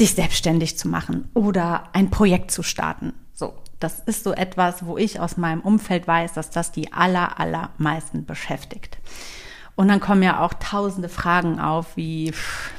dich 0.00 0.14
selbstständig 0.14 0.76
zu 0.76 0.88
machen 0.88 1.28
oder 1.34 1.84
ein 1.92 2.10
Projekt 2.10 2.50
zu 2.50 2.62
starten. 2.62 3.14
So, 3.32 3.54
das 3.84 4.00
ist 4.00 4.24
so 4.24 4.32
etwas, 4.32 4.86
wo 4.86 4.96
ich 4.96 5.20
aus 5.20 5.36
meinem 5.36 5.60
Umfeld 5.60 6.08
weiß, 6.08 6.32
dass 6.32 6.50
das 6.50 6.72
die 6.72 6.92
aller, 6.92 7.38
allermeisten 7.38 8.24
beschäftigt. 8.24 8.98
Und 9.76 9.88
dann 9.88 10.00
kommen 10.00 10.22
ja 10.22 10.40
auch 10.40 10.54
tausende 10.54 11.08
Fragen 11.08 11.58
auf, 11.58 11.96
wie, 11.96 12.32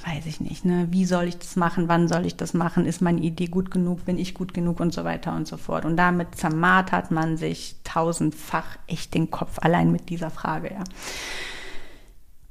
weiß 0.05 0.25
ich 0.25 0.39
nicht, 0.39 0.65
ne, 0.65 0.87
wie 0.91 1.05
soll 1.05 1.25
ich 1.25 1.37
das 1.37 1.57
machen, 1.57 1.89
wann 1.89 2.07
soll 2.07 2.25
ich 2.25 2.37
das 2.37 2.53
machen, 2.53 2.85
ist 2.85 3.01
meine 3.01 3.21
Idee 3.21 3.47
gut 3.47 3.69
genug, 3.69 4.05
bin 4.05 4.17
ich 4.17 4.33
gut 4.33 4.53
genug 4.53 4.79
und 4.79 4.93
so 4.93 5.03
weiter 5.03 5.35
und 5.35 5.47
so 5.47 5.57
fort. 5.57 5.85
Und 5.85 5.97
damit 5.97 6.35
zermartert 6.35 7.11
man 7.11 7.37
sich 7.37 7.75
tausendfach 7.83 8.77
echt 8.87 9.13
den 9.13 9.29
Kopf 9.29 9.59
allein 9.61 9.91
mit 9.91 10.09
dieser 10.09 10.31
Frage, 10.31 10.71
ja. 10.73 10.83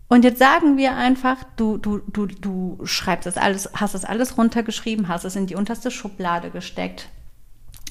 Und 0.06 0.22
jetzt 0.22 0.38
sagen 0.38 0.76
wir 0.76 0.94
einfach, 0.94 1.38
du, 1.56 1.78
du, 1.78 1.98
du, 1.98 2.26
du 2.26 2.78
schreibst 2.84 3.26
das 3.26 3.36
alles, 3.36 3.70
hast 3.74 3.94
das 3.94 4.04
alles 4.04 4.38
runtergeschrieben, 4.38 5.08
hast 5.08 5.24
es 5.24 5.34
in 5.34 5.46
die 5.46 5.56
unterste 5.56 5.90
Schublade 5.90 6.50
gesteckt 6.50 7.08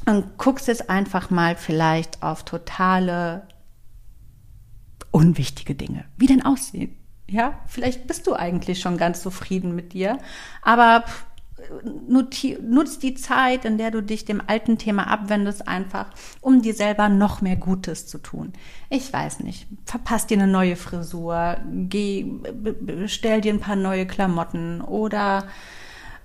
und 0.05 0.37
guckst 0.37 0.67
jetzt 0.67 0.89
einfach 0.89 1.29
mal 1.29 1.55
vielleicht 1.55 2.23
auf 2.23 2.43
totale 2.43 3.47
unwichtige 5.11 5.75
Dinge, 5.75 6.05
wie 6.17 6.27
denn 6.27 6.45
aussehen. 6.45 6.95
Ja, 7.29 7.59
vielleicht 7.67 8.07
bist 8.07 8.27
du 8.27 8.33
eigentlich 8.33 8.79
schon 8.79 8.97
ganz 8.97 9.21
zufrieden 9.21 9.75
mit 9.75 9.93
dir, 9.93 10.17
aber 10.61 11.05
nutz 11.85 12.99
die 12.99 13.13
Zeit, 13.13 13.63
in 13.63 13.77
der 13.77 13.89
du 13.89 14.01
dich 14.01 14.25
dem 14.25 14.41
alten 14.45 14.77
Thema 14.77 15.07
abwendest, 15.07 15.67
einfach, 15.67 16.07
um 16.41 16.61
dir 16.61 16.73
selber 16.73 17.07
noch 17.07 17.41
mehr 17.41 17.55
Gutes 17.55 18.05
zu 18.05 18.17
tun. 18.17 18.51
Ich 18.89 19.13
weiß 19.13 19.39
nicht. 19.39 19.67
Verpasst 19.85 20.29
dir 20.29 20.37
eine 20.37 20.51
neue 20.51 20.75
Frisur, 20.75 21.57
geh, 21.65 22.29
stell 23.05 23.39
dir 23.39 23.53
ein 23.53 23.61
paar 23.61 23.77
neue 23.77 24.05
Klamotten 24.05 24.81
oder 24.81 25.47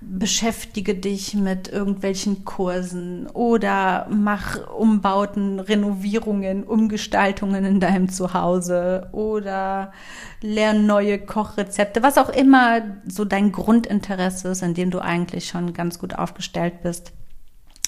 beschäftige 0.00 0.94
dich 0.94 1.34
mit 1.34 1.68
irgendwelchen 1.68 2.44
Kursen 2.44 3.26
oder 3.28 4.06
mach 4.10 4.68
Umbauten, 4.70 5.58
Renovierungen, 5.58 6.64
Umgestaltungen 6.64 7.64
in 7.64 7.80
deinem 7.80 8.08
Zuhause 8.08 9.08
oder 9.12 9.92
lern 10.40 10.86
neue 10.86 11.18
Kochrezepte, 11.18 12.02
was 12.02 12.16
auch 12.16 12.28
immer 12.28 12.82
so 13.08 13.24
dein 13.24 13.50
Grundinteresse 13.50 14.48
ist, 14.48 14.62
in 14.62 14.74
dem 14.74 14.90
du 14.90 15.00
eigentlich 15.00 15.48
schon 15.48 15.72
ganz 15.72 15.98
gut 15.98 16.14
aufgestellt 16.14 16.82
bist 16.82 17.12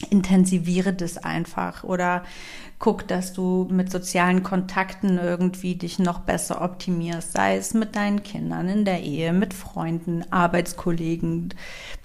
intensiviere 0.08 0.92
das 0.92 1.18
einfach 1.18 1.84
oder 1.84 2.22
guck, 2.78 3.06
dass 3.06 3.34
du 3.34 3.68
mit 3.70 3.92
sozialen 3.92 4.42
Kontakten 4.42 5.18
irgendwie 5.18 5.74
dich 5.74 5.98
noch 5.98 6.20
besser 6.20 6.62
optimierst, 6.62 7.32
sei 7.32 7.56
es 7.56 7.74
mit 7.74 7.94
deinen 7.94 8.22
Kindern 8.22 8.68
in 8.68 8.84
der 8.86 9.02
Ehe, 9.02 9.32
mit 9.34 9.52
Freunden, 9.52 10.24
Arbeitskollegen. 10.32 11.52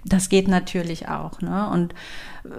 Das 0.04 0.28
geht 0.28 0.50
natürlich 0.50 1.08
auch, 1.08 1.40
ne? 1.42 1.70
Und 1.70 1.94
äh, 2.44 2.50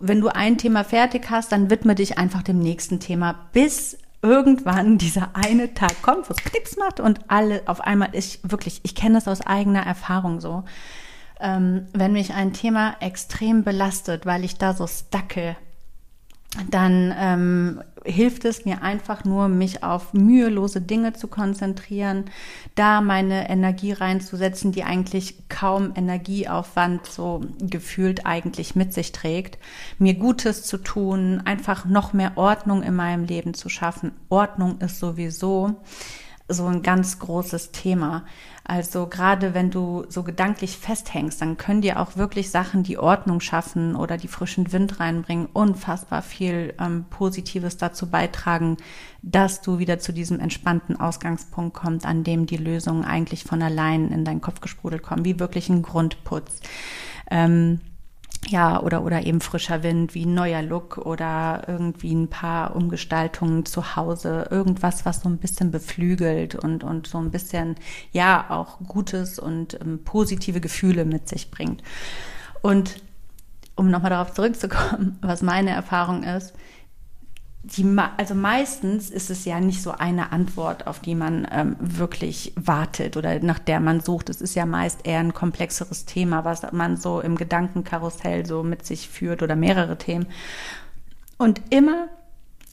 wenn 0.00 0.20
du 0.20 0.28
ein 0.28 0.58
Thema 0.58 0.82
fertig 0.82 1.30
hast, 1.30 1.52
dann 1.52 1.70
widme 1.70 1.94
dich 1.94 2.18
einfach 2.18 2.42
dem 2.42 2.58
nächsten 2.58 2.98
Thema, 2.98 3.36
bis 3.52 3.96
irgendwann 4.22 4.98
dieser 4.98 5.30
eine 5.34 5.72
Tag 5.72 6.02
kommt, 6.02 6.28
wo 6.28 6.34
es 6.34 6.42
Knicks 6.42 6.76
macht 6.76 6.98
und 6.98 7.20
alle 7.28 7.62
auf 7.66 7.80
einmal 7.80 8.08
ich 8.12 8.40
wirklich, 8.42 8.80
ich 8.82 8.96
kenne 8.96 9.14
das 9.14 9.28
aus 9.28 9.40
eigener 9.40 9.86
Erfahrung 9.86 10.40
so 10.40 10.64
ähm, 11.42 11.86
wenn 11.92 12.12
mich 12.12 12.32
ein 12.32 12.52
Thema 12.52 12.96
extrem 13.00 13.64
belastet, 13.64 14.24
weil 14.26 14.44
ich 14.44 14.56
da 14.56 14.74
so 14.74 14.86
stacke, 14.86 15.56
dann 16.70 17.14
ähm, 17.18 17.82
hilft 18.04 18.44
es 18.44 18.64
mir 18.64 18.82
einfach 18.82 19.24
nur, 19.24 19.48
mich 19.48 19.82
auf 19.82 20.12
mühelose 20.12 20.82
Dinge 20.82 21.14
zu 21.14 21.28
konzentrieren, 21.28 22.26
da 22.74 23.00
meine 23.00 23.48
Energie 23.48 23.92
reinzusetzen, 23.92 24.70
die 24.70 24.84
eigentlich 24.84 25.48
kaum 25.48 25.92
Energieaufwand 25.94 27.06
so 27.06 27.42
gefühlt 27.58 28.26
eigentlich 28.26 28.76
mit 28.76 28.92
sich 28.92 29.12
trägt, 29.12 29.58
mir 29.98 30.14
Gutes 30.14 30.64
zu 30.64 30.76
tun, 30.76 31.40
einfach 31.44 31.86
noch 31.86 32.12
mehr 32.12 32.32
Ordnung 32.36 32.82
in 32.82 32.94
meinem 32.94 33.24
Leben 33.24 33.54
zu 33.54 33.68
schaffen. 33.68 34.12
Ordnung 34.28 34.78
ist 34.80 34.98
sowieso 34.98 35.76
so 36.48 36.66
ein 36.66 36.82
ganz 36.82 37.18
großes 37.18 37.72
Thema. 37.72 38.24
Also 38.64 39.06
gerade 39.06 39.54
wenn 39.54 39.70
du 39.70 40.04
so 40.08 40.22
gedanklich 40.22 40.78
festhängst, 40.78 41.42
dann 41.42 41.56
können 41.56 41.82
dir 41.82 41.98
auch 41.98 42.16
wirklich 42.16 42.50
Sachen, 42.50 42.84
die 42.84 42.96
Ordnung 42.96 43.40
schaffen 43.40 43.96
oder 43.96 44.16
die 44.16 44.28
frischen 44.28 44.72
Wind 44.72 45.00
reinbringen, 45.00 45.48
unfassbar 45.52 46.22
viel 46.22 46.74
ähm, 46.78 47.06
Positives 47.10 47.76
dazu 47.76 48.08
beitragen, 48.08 48.76
dass 49.20 49.62
du 49.62 49.78
wieder 49.78 49.98
zu 49.98 50.12
diesem 50.12 50.38
entspannten 50.38 50.98
Ausgangspunkt 50.98 51.74
kommst, 51.74 52.06
an 52.06 52.22
dem 52.22 52.46
die 52.46 52.56
Lösungen 52.56 53.04
eigentlich 53.04 53.42
von 53.44 53.62
allein 53.62 54.12
in 54.12 54.24
deinen 54.24 54.40
Kopf 54.40 54.60
gesprudelt 54.60 55.02
kommen, 55.02 55.24
wie 55.24 55.40
wirklich 55.40 55.68
ein 55.68 55.82
Grundputz. 55.82 56.60
Ähm, 57.30 57.80
ja, 58.48 58.82
oder, 58.82 59.02
oder 59.04 59.24
eben 59.24 59.40
frischer 59.40 59.82
Wind, 59.82 60.14
wie 60.14 60.26
ein 60.26 60.34
neuer 60.34 60.62
Look 60.62 60.98
oder 60.98 61.62
irgendwie 61.68 62.12
ein 62.14 62.28
paar 62.28 62.74
Umgestaltungen 62.74 63.64
zu 63.64 63.96
Hause, 63.96 64.48
irgendwas, 64.50 65.06
was 65.06 65.20
so 65.20 65.28
ein 65.28 65.38
bisschen 65.38 65.70
beflügelt 65.70 66.54
und, 66.56 66.84
und 66.84 67.06
so 67.06 67.18
ein 67.18 67.30
bisschen, 67.30 67.76
ja, 68.12 68.46
auch 68.48 68.78
Gutes 68.86 69.38
und 69.38 69.80
ähm, 69.80 70.02
positive 70.04 70.60
Gefühle 70.60 71.04
mit 71.04 71.28
sich 71.28 71.50
bringt. 71.50 71.82
Und 72.62 73.00
um 73.76 73.90
nochmal 73.90 74.10
darauf 74.10 74.32
zurückzukommen, 74.34 75.18
was 75.22 75.42
meine 75.42 75.70
Erfahrung 75.70 76.24
ist, 76.24 76.52
die, 77.64 77.96
also 78.16 78.34
meistens 78.34 79.08
ist 79.08 79.30
es 79.30 79.44
ja 79.44 79.60
nicht 79.60 79.82
so 79.82 79.92
eine 79.92 80.32
Antwort, 80.32 80.88
auf 80.88 80.98
die 80.98 81.14
man 81.14 81.46
ähm, 81.52 81.76
wirklich 81.78 82.52
wartet 82.56 83.16
oder 83.16 83.38
nach 83.38 83.60
der 83.60 83.78
man 83.78 84.00
sucht. 84.00 84.30
Es 84.30 84.40
ist 84.40 84.56
ja 84.56 84.66
meist 84.66 85.06
eher 85.06 85.20
ein 85.20 85.32
komplexeres 85.32 86.04
Thema, 86.04 86.44
was 86.44 86.62
man 86.72 86.96
so 86.96 87.20
im 87.20 87.36
Gedankenkarussell 87.36 88.46
so 88.46 88.64
mit 88.64 88.84
sich 88.84 89.08
führt 89.08 89.42
oder 89.42 89.54
mehrere 89.54 89.96
Themen. 89.96 90.26
Und 91.38 91.60
immer, 91.70 92.08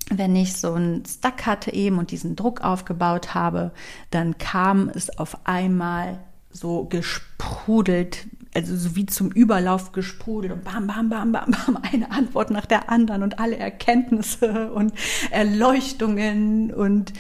wenn 0.10 0.36
ich 0.36 0.58
so 0.58 0.74
einen 0.74 1.06
Stuck 1.06 1.46
hatte 1.46 1.72
eben 1.72 2.00
und 2.00 2.10
diesen 2.10 2.36
Druck 2.36 2.62
aufgebaut 2.62 3.36
habe, 3.36 3.72
dann 4.10 4.40
kam 4.40 4.90
es 4.90 5.20
auf 5.20 5.38
einmal 5.46 6.20
so 6.52 6.86
gesprudelt 6.86 8.26
also 8.54 8.76
so 8.76 8.96
wie 8.96 9.06
zum 9.06 9.32
Überlauf 9.32 9.92
gesprudelt 9.92 10.54
und 10.54 10.64
bam, 10.64 10.88
bam, 10.88 11.10
bam, 11.10 11.32
bam, 11.32 11.52
bam, 11.52 11.80
eine 11.92 12.12
Antwort 12.12 12.50
nach 12.50 12.66
der 12.66 12.90
anderen 12.90 13.24
und 13.24 13.40
alle 13.40 13.58
Erkenntnisse 13.58 14.72
und 14.72 14.94
Erleuchtungen 15.32 16.74
und 16.74 17.14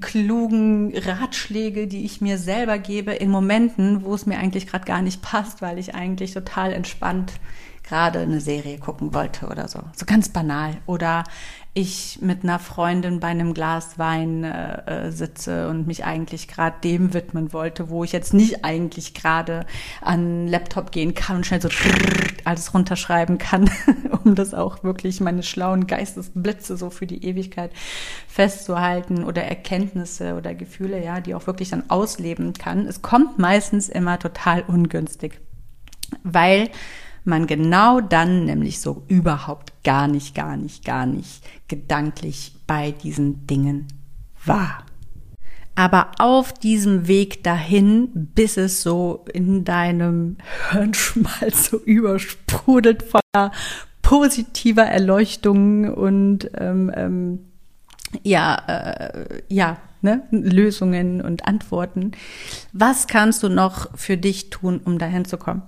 klugen 0.00 0.92
Ratschläge, 0.96 1.86
die 1.86 2.04
ich 2.04 2.20
mir 2.20 2.38
selber 2.38 2.78
gebe 2.78 3.12
in 3.12 3.30
Momenten, 3.30 4.04
wo 4.04 4.14
es 4.14 4.26
mir 4.26 4.38
eigentlich 4.38 4.66
gerade 4.66 4.84
gar 4.84 5.02
nicht 5.02 5.22
passt, 5.22 5.62
weil 5.62 5.78
ich 5.78 5.94
eigentlich 5.94 6.32
total 6.32 6.72
entspannt 6.72 7.32
gerade 7.84 8.20
eine 8.20 8.40
Serie 8.40 8.78
gucken 8.78 9.12
wollte 9.12 9.46
oder 9.46 9.68
so. 9.68 9.80
So 9.94 10.06
ganz 10.06 10.28
banal. 10.28 10.78
Oder 10.86 11.24
ich 11.74 12.18
mit 12.20 12.44
einer 12.44 12.58
Freundin 12.58 13.18
bei 13.18 13.28
einem 13.28 13.54
Glas 13.54 13.98
Wein 13.98 14.44
äh, 14.44 15.06
äh 15.06 15.10
sitze 15.10 15.68
und 15.68 15.86
mich 15.86 16.04
eigentlich 16.04 16.46
gerade 16.46 16.76
dem 16.84 17.14
widmen 17.14 17.54
wollte, 17.54 17.88
wo 17.88 18.04
ich 18.04 18.12
jetzt 18.12 18.34
nicht 18.34 18.62
eigentlich 18.62 19.14
gerade 19.14 19.64
an 20.02 20.48
Laptop 20.48 20.92
gehen 20.92 21.14
kann 21.14 21.36
und 21.36 21.46
schnell 21.46 21.62
so 21.62 21.70
alles 22.44 22.74
runterschreiben 22.74 23.38
kann, 23.38 23.70
um 24.24 24.34
das 24.34 24.52
auch 24.52 24.84
wirklich 24.84 25.20
meine 25.20 25.42
schlauen 25.42 25.86
Geistesblitze 25.86 26.76
so 26.76 26.90
für 26.90 27.06
die 27.06 27.24
Ewigkeit 27.24 27.70
festzuhalten 28.28 29.24
oder 29.24 29.42
Erkenntnisse 29.44 30.34
oder 30.34 30.54
Gefühle, 30.54 31.02
ja, 31.02 31.20
die 31.20 31.34
auch 31.34 31.46
wirklich 31.46 31.70
dann 31.70 31.88
ausleben 31.88 32.52
kann. 32.52 32.86
Es 32.86 33.00
kommt 33.00 33.38
meistens 33.38 33.88
immer 33.88 34.18
total 34.18 34.62
ungünstig, 34.66 35.40
weil 36.22 36.68
man 37.24 37.46
genau 37.46 38.00
dann 38.00 38.44
nämlich 38.44 38.80
so 38.80 39.04
überhaupt 39.08 39.72
gar 39.84 40.08
nicht, 40.08 40.34
gar 40.34 40.56
nicht, 40.56 40.84
gar 40.84 41.06
nicht 41.06 41.42
gedanklich 41.68 42.54
bei 42.66 42.90
diesen 42.90 43.46
Dingen 43.46 43.86
war. 44.44 44.84
Aber 45.74 46.10
auf 46.18 46.52
diesem 46.52 47.08
Weg 47.08 47.42
dahin, 47.44 48.08
bis 48.34 48.56
es 48.56 48.82
so 48.82 49.24
in 49.32 49.64
deinem 49.64 50.36
Hirnschmalz 50.70 51.70
so 51.70 51.78
übersprudelt 51.78 53.02
voller 53.02 53.52
positiver 54.02 54.82
Erleuchtung 54.82 55.92
und 55.92 56.50
ähm, 56.58 56.92
ähm, 56.94 57.38
ja, 58.22 58.56
äh, 58.66 59.42
ja, 59.48 59.78
ne, 60.02 60.22
Lösungen 60.30 61.22
und 61.22 61.46
Antworten. 61.46 62.12
Was 62.74 63.06
kannst 63.06 63.42
du 63.42 63.48
noch 63.48 63.96
für 63.96 64.18
dich 64.18 64.50
tun, 64.50 64.80
um 64.84 64.98
dahin 64.98 65.24
zu 65.24 65.38
kommen? 65.38 65.62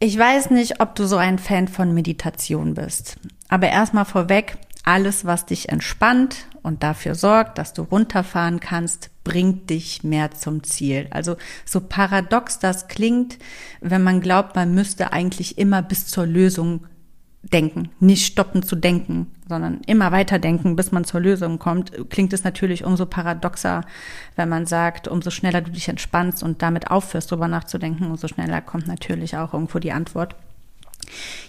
Ich 0.00 0.16
weiß 0.16 0.50
nicht, 0.50 0.80
ob 0.80 0.94
du 0.94 1.06
so 1.06 1.16
ein 1.16 1.38
Fan 1.38 1.66
von 1.66 1.92
Meditation 1.92 2.74
bist. 2.74 3.16
Aber 3.48 3.68
erstmal 3.68 4.04
vorweg, 4.04 4.56
alles, 4.84 5.24
was 5.24 5.44
dich 5.44 5.70
entspannt 5.70 6.46
und 6.62 6.84
dafür 6.84 7.16
sorgt, 7.16 7.58
dass 7.58 7.72
du 7.72 7.82
runterfahren 7.82 8.60
kannst, 8.60 9.10
bringt 9.24 9.70
dich 9.70 10.04
mehr 10.04 10.30
zum 10.30 10.62
Ziel. 10.62 11.08
Also 11.10 11.36
so 11.64 11.80
paradox 11.80 12.60
das 12.60 12.86
klingt, 12.86 13.38
wenn 13.80 14.02
man 14.04 14.20
glaubt, 14.20 14.54
man 14.54 14.72
müsste 14.72 15.12
eigentlich 15.12 15.58
immer 15.58 15.82
bis 15.82 16.06
zur 16.06 16.26
Lösung 16.26 16.86
denken, 17.42 17.90
nicht 18.00 18.26
stoppen 18.26 18.62
zu 18.62 18.76
denken, 18.76 19.28
sondern 19.48 19.80
immer 19.86 20.12
weiter 20.12 20.38
denken, 20.38 20.76
bis 20.76 20.92
man 20.92 21.04
zur 21.04 21.20
Lösung 21.20 21.58
kommt, 21.58 21.92
klingt 22.10 22.32
es 22.32 22.44
natürlich 22.44 22.84
umso 22.84 23.06
paradoxer, 23.06 23.84
wenn 24.36 24.48
man 24.48 24.66
sagt, 24.66 25.08
umso 25.08 25.30
schneller 25.30 25.60
du 25.60 25.70
dich 25.70 25.88
entspannst 25.88 26.42
und 26.42 26.62
damit 26.62 26.90
aufhörst, 26.90 27.30
drüber 27.30 27.48
nachzudenken, 27.48 28.06
umso 28.06 28.28
schneller 28.28 28.60
kommt 28.60 28.86
natürlich 28.86 29.36
auch 29.36 29.54
irgendwo 29.54 29.78
die 29.78 29.92
Antwort. 29.92 30.34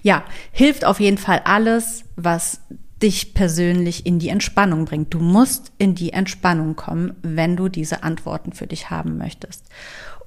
Ja, 0.03 0.23
hilft 0.51 0.85
auf 0.85 0.99
jeden 0.99 1.17
Fall 1.17 1.41
alles, 1.43 2.05
was 2.15 2.61
dich 3.01 3.33
persönlich 3.33 4.05
in 4.05 4.19
die 4.19 4.29
Entspannung 4.29 4.85
bringt. 4.85 5.13
Du 5.13 5.19
musst 5.19 5.71
in 5.77 5.95
die 5.95 6.11
Entspannung 6.11 6.75
kommen, 6.75 7.15
wenn 7.21 7.55
du 7.55 7.69
diese 7.69 8.03
Antworten 8.03 8.51
für 8.51 8.67
dich 8.67 8.89
haben 8.89 9.17
möchtest. 9.17 9.65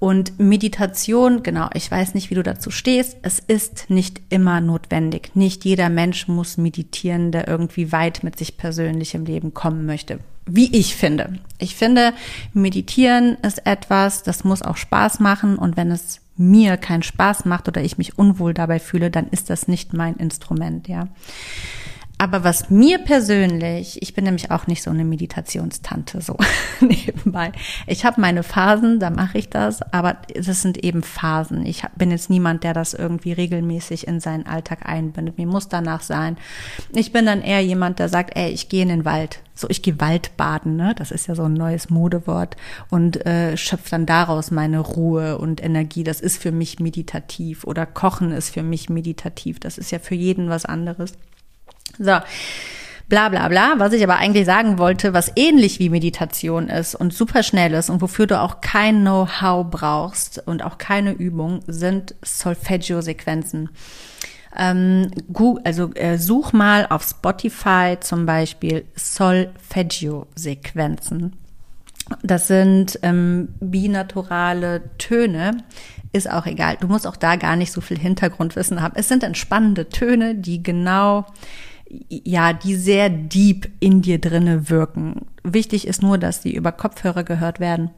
Und 0.03 0.41
Meditation, 0.41 1.45
genau, 1.45 1.69
ich 1.75 1.89
weiß 1.89 2.15
nicht, 2.15 2.29
wie 2.29 2.35
du 2.35 2.43
dazu 2.43 2.73
stehst. 2.73 3.19
Es 3.23 3.39
ist 3.39 3.89
nicht 3.89 4.21
immer 4.31 4.61
notwendig. 4.61 5.31
Nicht 5.35 5.65
jeder 5.65 5.91
Mensch 5.91 6.27
muss 6.27 6.57
meditieren, 6.57 7.31
der 7.31 7.47
irgendwie 7.47 7.93
weit 7.93 8.25
mit 8.25 8.37
sich 8.37 8.57
persönlich 8.57 9.15
im 9.15 9.25
Leben 9.25 9.55
kommen 9.55 9.87
möchte. 9.87 10.19
Wie 10.45 10.77
ich 10.77 10.97
finde. 10.97 11.39
Ich 11.61 11.77
finde, 11.77 12.15
meditieren 12.53 13.37
ist 13.43 13.65
etwas, 13.65 14.25
das 14.25 14.43
muss 14.43 14.63
auch 14.63 14.77
Spaß 14.77 15.21
machen. 15.21 15.57
Und 15.57 15.77
wenn 15.77 15.93
es 15.93 16.21
mir 16.37 16.79
keinen 16.79 17.05
Spaß 17.05 17.45
macht 17.45 17.69
oder 17.69 17.81
ich 17.81 17.97
mich 17.97 18.19
unwohl 18.19 18.55
dabei 18.55 18.81
fühle, 18.81 19.09
dann 19.09 19.29
ist 19.29 19.51
das 19.51 19.69
nicht 19.69 19.93
mein 19.93 20.17
Instrument, 20.17 20.89
ja. 20.89 21.07
Aber 22.23 22.45
was 22.45 22.71
mir 22.71 22.99
persönlich, 22.99 24.01
ich 24.01 24.15
bin 24.15 24.23
nämlich 24.23 24.53
auch 24.53 24.69
nicht 24.69 24.85
so 24.85 24.91
eine 24.91 25.05
Meditationstante 25.05 26.21
so 26.21 26.37
nebenbei. 26.81 27.51
Ich 27.89 28.05
habe 28.05 28.21
meine 28.21 28.45
Phasen, 28.45 29.01
da 29.01 29.11
mache 29.11 29.39
ich 29.39 29.51
das, 29.51 29.83
aber 29.93 30.19
das 30.33 30.63
sind 30.63 30.85
eben 30.85 31.03
Phasen. 31.03 31.67
Ich 31.67 31.83
bin 31.97 32.13
jetzt 32.13 32.31
niemand, 32.31 32.63
der 32.63 32.75
das 32.75 32.95
irgendwie 32.95 33.33
regelmäßig 33.33 34.07
in 34.07 34.21
seinen 34.21 34.47
Alltag 34.47 34.87
einbindet. 34.89 35.37
Mir 35.37 35.49
muss 35.49 35.67
danach 35.67 36.01
sein. 36.01 36.37
Ich 36.95 37.11
bin 37.11 37.27
dann 37.27 37.43
eher 37.43 37.61
jemand, 37.61 37.99
der 37.99 38.09
sagt, 38.09 38.37
ey, 38.37 38.53
ich 38.53 38.69
gehe 38.69 38.85
in 38.85 38.91
den 38.91 39.05
Wald. 39.05 39.41
So, 39.57 39.69
ich 39.69 39.83
gehe 39.83 40.01
Waldbaden, 40.01 40.77
ne? 40.77 40.95
Das 40.97 41.11
ist 41.11 41.27
ja 41.27 41.35
so 41.35 41.43
ein 41.43 41.55
neues 41.55 41.91
Modewort 41.91 42.57
und 42.89 43.27
äh, 43.27 43.57
schöpfe 43.57 43.91
dann 43.91 44.07
daraus 44.07 44.53
meine 44.53 44.79
Ruhe 44.79 45.39
und 45.39 45.61
Energie. 45.61 46.05
Das 46.05 46.21
ist 46.21 46.41
für 46.41 46.53
mich 46.53 46.79
meditativ 46.79 47.65
oder 47.65 47.85
Kochen 47.85 48.31
ist 48.31 48.51
für 48.51 48.63
mich 48.63 48.89
meditativ. 48.89 49.59
Das 49.59 49.77
ist 49.77 49.91
ja 49.91 49.99
für 49.99 50.15
jeden 50.15 50.49
was 50.49 50.65
anderes. 50.65 51.15
So. 51.99 52.19
Bla 53.09 53.29
bla 53.29 53.49
bla, 53.49 53.75
was 53.77 53.93
ich 53.93 54.03
aber 54.03 54.17
eigentlich 54.17 54.47
sagen 54.47 54.79
wollte, 54.79 55.13
was 55.13 55.33
ähnlich 55.37 55.79
wie 55.79 55.91
Meditation 55.91 56.69
ist 56.69 56.95
und 56.95 57.13
super 57.13 57.43
schnell 57.43 57.75
ist 57.75 57.91
und 57.91 58.01
wofür 58.01 58.27
du 58.27 58.41
auch 58.41 58.63
kein 58.63 59.03
Know-how 59.03 59.67
brauchst 59.71 60.43
und 60.47 60.63
auch 60.63 60.79
keine 60.79 61.13
Übung, 61.13 61.61
sind 61.67 62.15
Solfeggio-Sequenzen. 62.23 63.69
Ähm, 64.57 65.11
also 65.65 65.93
äh, 65.95 66.17
such 66.17 66.55
mal 66.55 66.87
auf 66.89 67.03
Spotify 67.03 67.99
zum 68.01 68.25
Beispiel 68.25 68.87
Solfeggio-Sequenzen. 68.95 71.35
Das 72.23 72.49
sind 72.49 72.99
ähm, 73.03 73.49
binaturale 73.61 74.83
Töne, 74.99 75.59
ist 76.13 76.31
auch 76.31 76.47
egal. 76.47 76.77
Du 76.81 76.89
musst 76.89 77.07
auch 77.07 77.17
da 77.17 77.37
gar 77.37 77.57
nicht 77.57 77.73
so 77.73 77.81
viel 77.81 77.99
Hintergrundwissen 77.99 78.83
haben. 78.83 78.95
Es 78.97 79.09
sind 79.09 79.23
entspannende 79.23 79.89
Töne, 79.89 80.35
die 80.35 80.63
genau 80.63 81.27
ja, 82.09 82.53
die 82.53 82.75
sehr 82.75 83.11
deep 83.11 83.69
in 83.81 84.03
dir 84.03 84.19
drinne 84.19 84.71
wirken. 84.71 85.27
Wichtig 85.43 85.87
ist 85.87 86.03
nur, 86.03 86.19
dass 86.19 86.41
die 86.41 86.55
über 86.55 86.73
Kopfhörer 86.73 87.25
gehört 87.25 87.61
werden 87.61 87.91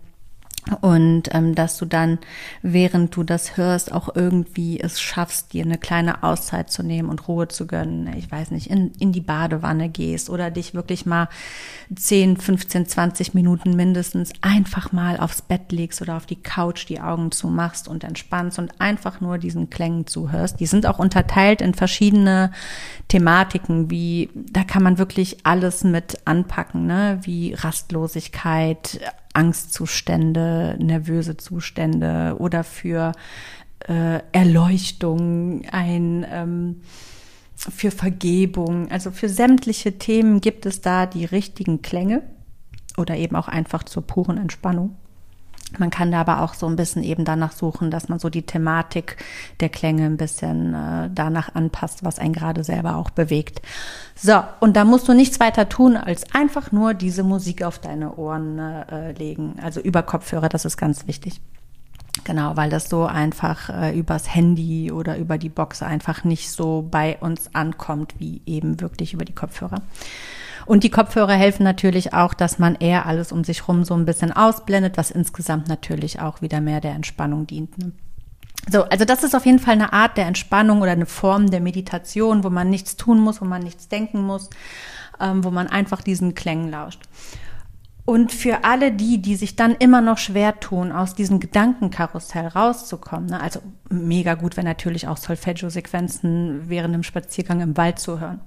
und 0.81 1.35
ähm, 1.35 1.55
dass 1.55 1.77
du 1.77 1.85
dann, 1.85 2.18
während 2.62 3.14
du 3.14 3.22
das 3.22 3.59
hörst, 3.59 3.92
auch 3.92 4.14
irgendwie 4.14 4.81
es 4.81 4.98
schaffst, 5.00 5.53
dir 5.53 5.62
eine 5.62 5.77
kleine 5.77 6.22
Auszeit 6.22 6.70
zu 6.70 6.83
nehmen 6.83 7.11
und 7.11 7.29
Ruhe 7.29 7.48
zu 7.48 7.66
gönnen. 7.66 8.14
Ich 8.16 8.31
weiß 8.31 8.50
nicht, 8.50 8.70
in, 8.70 8.92
in 8.98 9.12
die 9.12 9.20
Badewanne 9.20 9.90
gehst 9.90 10.31
oder 10.31 10.50
dich 10.50 10.72
wirklich 10.72 11.05
mal 11.05 11.29
10, 11.94 12.38
15, 12.38 12.87
20 12.87 13.35
Minuten 13.35 13.77
mindestens 13.77 14.33
einfach 14.40 14.90
mal 14.90 15.18
aufs 15.18 15.42
Bett 15.42 15.70
legst 15.70 16.00
oder 16.00 16.16
auf 16.16 16.24
die 16.24 16.40
Couch 16.42 16.88
die 16.88 17.00
Augen 17.00 17.31
zumachst 17.31 17.87
und 17.87 18.03
entspannst 18.03 18.59
und 18.59 18.81
einfach 18.81 19.20
nur 19.20 19.37
diesen 19.37 19.68
Klängen 19.68 20.07
zuhörst. 20.07 20.61
Die 20.61 20.66
sind 20.66 20.87
auch 20.87 20.98
unterteilt 20.98 21.61
in 21.61 21.74
verschiedene 21.74 22.53
Thematiken, 23.09 23.90
wie 23.90 24.31
da 24.35 24.64
kann 24.64 24.83
man 24.83 24.96
wirklich 24.96 25.44
alles 25.44 25.85
mit 25.85 26.27
anpacken, 26.27 26.87
ne? 26.87 27.20
wie 27.22 27.53
Rastlosigkeit, 27.53 29.00
Angstzustände, 29.35 30.77
nervöse 30.81 31.37
Zustände 31.37 32.37
oder 32.38 32.64
für 32.64 33.12
äh, 33.88 34.20
Erleuchtung, 34.33 35.62
ein 35.70 36.27
ähm, 36.31 36.81
für 37.57 37.90
Vergebung. 37.90 38.90
Also 38.90 39.11
für 39.11 39.29
sämtliche 39.29 39.99
Themen 39.99 40.40
gibt 40.40 40.66
es 40.66 40.81
da 40.81 41.07
die 41.07 41.25
richtigen 41.25 41.83
Klänge 41.83 42.23
oder 42.97 43.16
eben 43.16 43.37
auch 43.37 43.49
einfach 43.49 43.83
zur 43.85 44.07
puren 44.07 44.38
Entspannung. 44.38 44.97
Man 45.79 45.91
kann 45.91 46.13
da 46.13 46.21
aber 46.21 46.41
auch 46.43 46.55
so 46.55 46.67
ein 46.67 46.77
bisschen 46.77 47.03
eben 47.03 47.25
danach 47.25 47.53
suchen, 47.53 47.91
dass 47.91 48.09
man 48.09 48.19
so 48.19 48.31
die 48.31 48.43
Thematik 48.43 49.17
der 49.61 49.69
Klänge 49.69 50.07
ein 50.07 50.17
bisschen 50.17 50.75
äh, 50.75 51.11
danach 51.13 51.55
anpasst, 51.55 52.05
was 52.05 52.19
einen 52.19 52.33
gerade 52.33 52.65
selber 52.65 52.97
auch 52.97 53.11
bewegt. 53.11 53.63
So, 54.15 54.43
und 54.61 54.77
da 54.77 54.85
musst 54.85 55.09
du 55.09 55.13
nichts 55.13 55.41
weiter 55.41 55.69
tun, 55.69 55.97
als 55.97 56.35
einfach 56.35 56.73
nur 56.73 56.95
diese 56.95 57.23
Musik 57.23 57.63
auf 57.63 57.79
deine 57.79 58.17
Ohren 58.17 58.59
äh, 58.59 59.13
legen. 59.13 59.57
Also 59.63 59.81
über 59.81 60.03
Kopfhörer, 60.03 60.49
das 60.49 60.65
ist 60.65 60.77
ganz 60.77 61.07
wichtig. 61.07 61.41
Genau, 62.23 62.57
weil 62.57 62.71
das 62.71 62.89
so 62.89 63.07
einfach 63.07 63.71
äh, 63.71 63.99
übers 63.99 64.33
Handy 64.33 64.93
oder 64.93 65.19
über 65.19 65.37
die 65.37 65.49
Box 65.49 65.83
einfach 65.83 66.23
nicht 66.23 66.51
so 66.51 66.87
bei 66.89 67.19
uns 67.19 67.55
ankommt, 67.55 68.15
wie 68.19 68.41
eben 68.47 68.81
wirklich 68.81 69.15
über 69.15 69.25
die 69.25 69.35
Kopfhörer. 69.35 69.83
Und 70.66 70.85
die 70.85 70.90
Kopfhörer 70.90 71.35
helfen 71.35 71.62
natürlich 71.62 72.14
auch, 72.14 72.35
dass 72.35 72.59
man 72.59 72.74
eher 72.74 73.07
alles 73.07 73.33
um 73.33 73.44
sich 73.44 73.68
rum 73.68 73.85
so 73.85 73.94
ein 73.94 74.07
bisschen 74.07 74.33
ausblendet, 74.33 74.96
was 74.96 75.11
insgesamt 75.11 75.68
natürlich 75.68 76.20
auch 76.20 76.42
wieder 76.42 76.61
mehr 76.61 76.81
der 76.81 76.92
Entspannung 76.92 77.46
dient. 77.46 77.77
Ne? 77.79 77.92
So, 78.70 78.85
also 78.85 79.05
das 79.05 79.24
ist 79.24 79.35
auf 79.35 79.44
jeden 79.44 79.59
Fall 79.59 79.74
eine 79.74 79.92
Art 79.92 80.16
der 80.16 80.27
Entspannung 80.27 80.81
oder 80.81 80.92
eine 80.92 81.07
Form 81.07 81.50
der 81.50 81.61
Meditation, 81.61 82.44
wo 82.44 82.50
man 82.50 82.70
nichts 82.70 82.96
tun 82.96 83.20
muss, 83.20 83.40
wo 83.40 83.44
man 83.44 83.62
nichts 83.62 83.88
denken 83.88 84.22
muss, 84.22 84.48
ähm, 85.20 85.44
wo 85.44 85.50
man 85.50 85.66
einfach 85.66 86.00
diesen 86.00 86.35
Klängen 86.35 86.70
lauscht. 86.70 87.03
Und 88.07 88.33
für 88.33 88.64
alle 88.64 88.92
die, 88.92 89.20
die 89.20 89.35
sich 89.35 89.57
dann 89.57 89.74
immer 89.74 90.03
noch 90.03 90.18
schwer 90.18 90.61
tun, 90.61 90.92
aus 90.92 91.14
diesem 91.14 91.40
Gedankenkarussell 91.40 92.48
rauszukommen, 92.48 93.31
ne, 93.31 93.40
also 93.40 93.61
mega 93.88 94.35
gut, 94.35 94.59
wenn 94.59 94.66
natürlich 94.66 95.09
auch 95.09 95.16
Solfeggio-Sequenzen 95.16 96.68
während 96.68 96.94
dem 96.94 97.03
Spaziergang 97.03 97.62
im 97.62 97.77
Wald 97.79 97.98
zu 97.98 98.20
hören. 98.20 98.40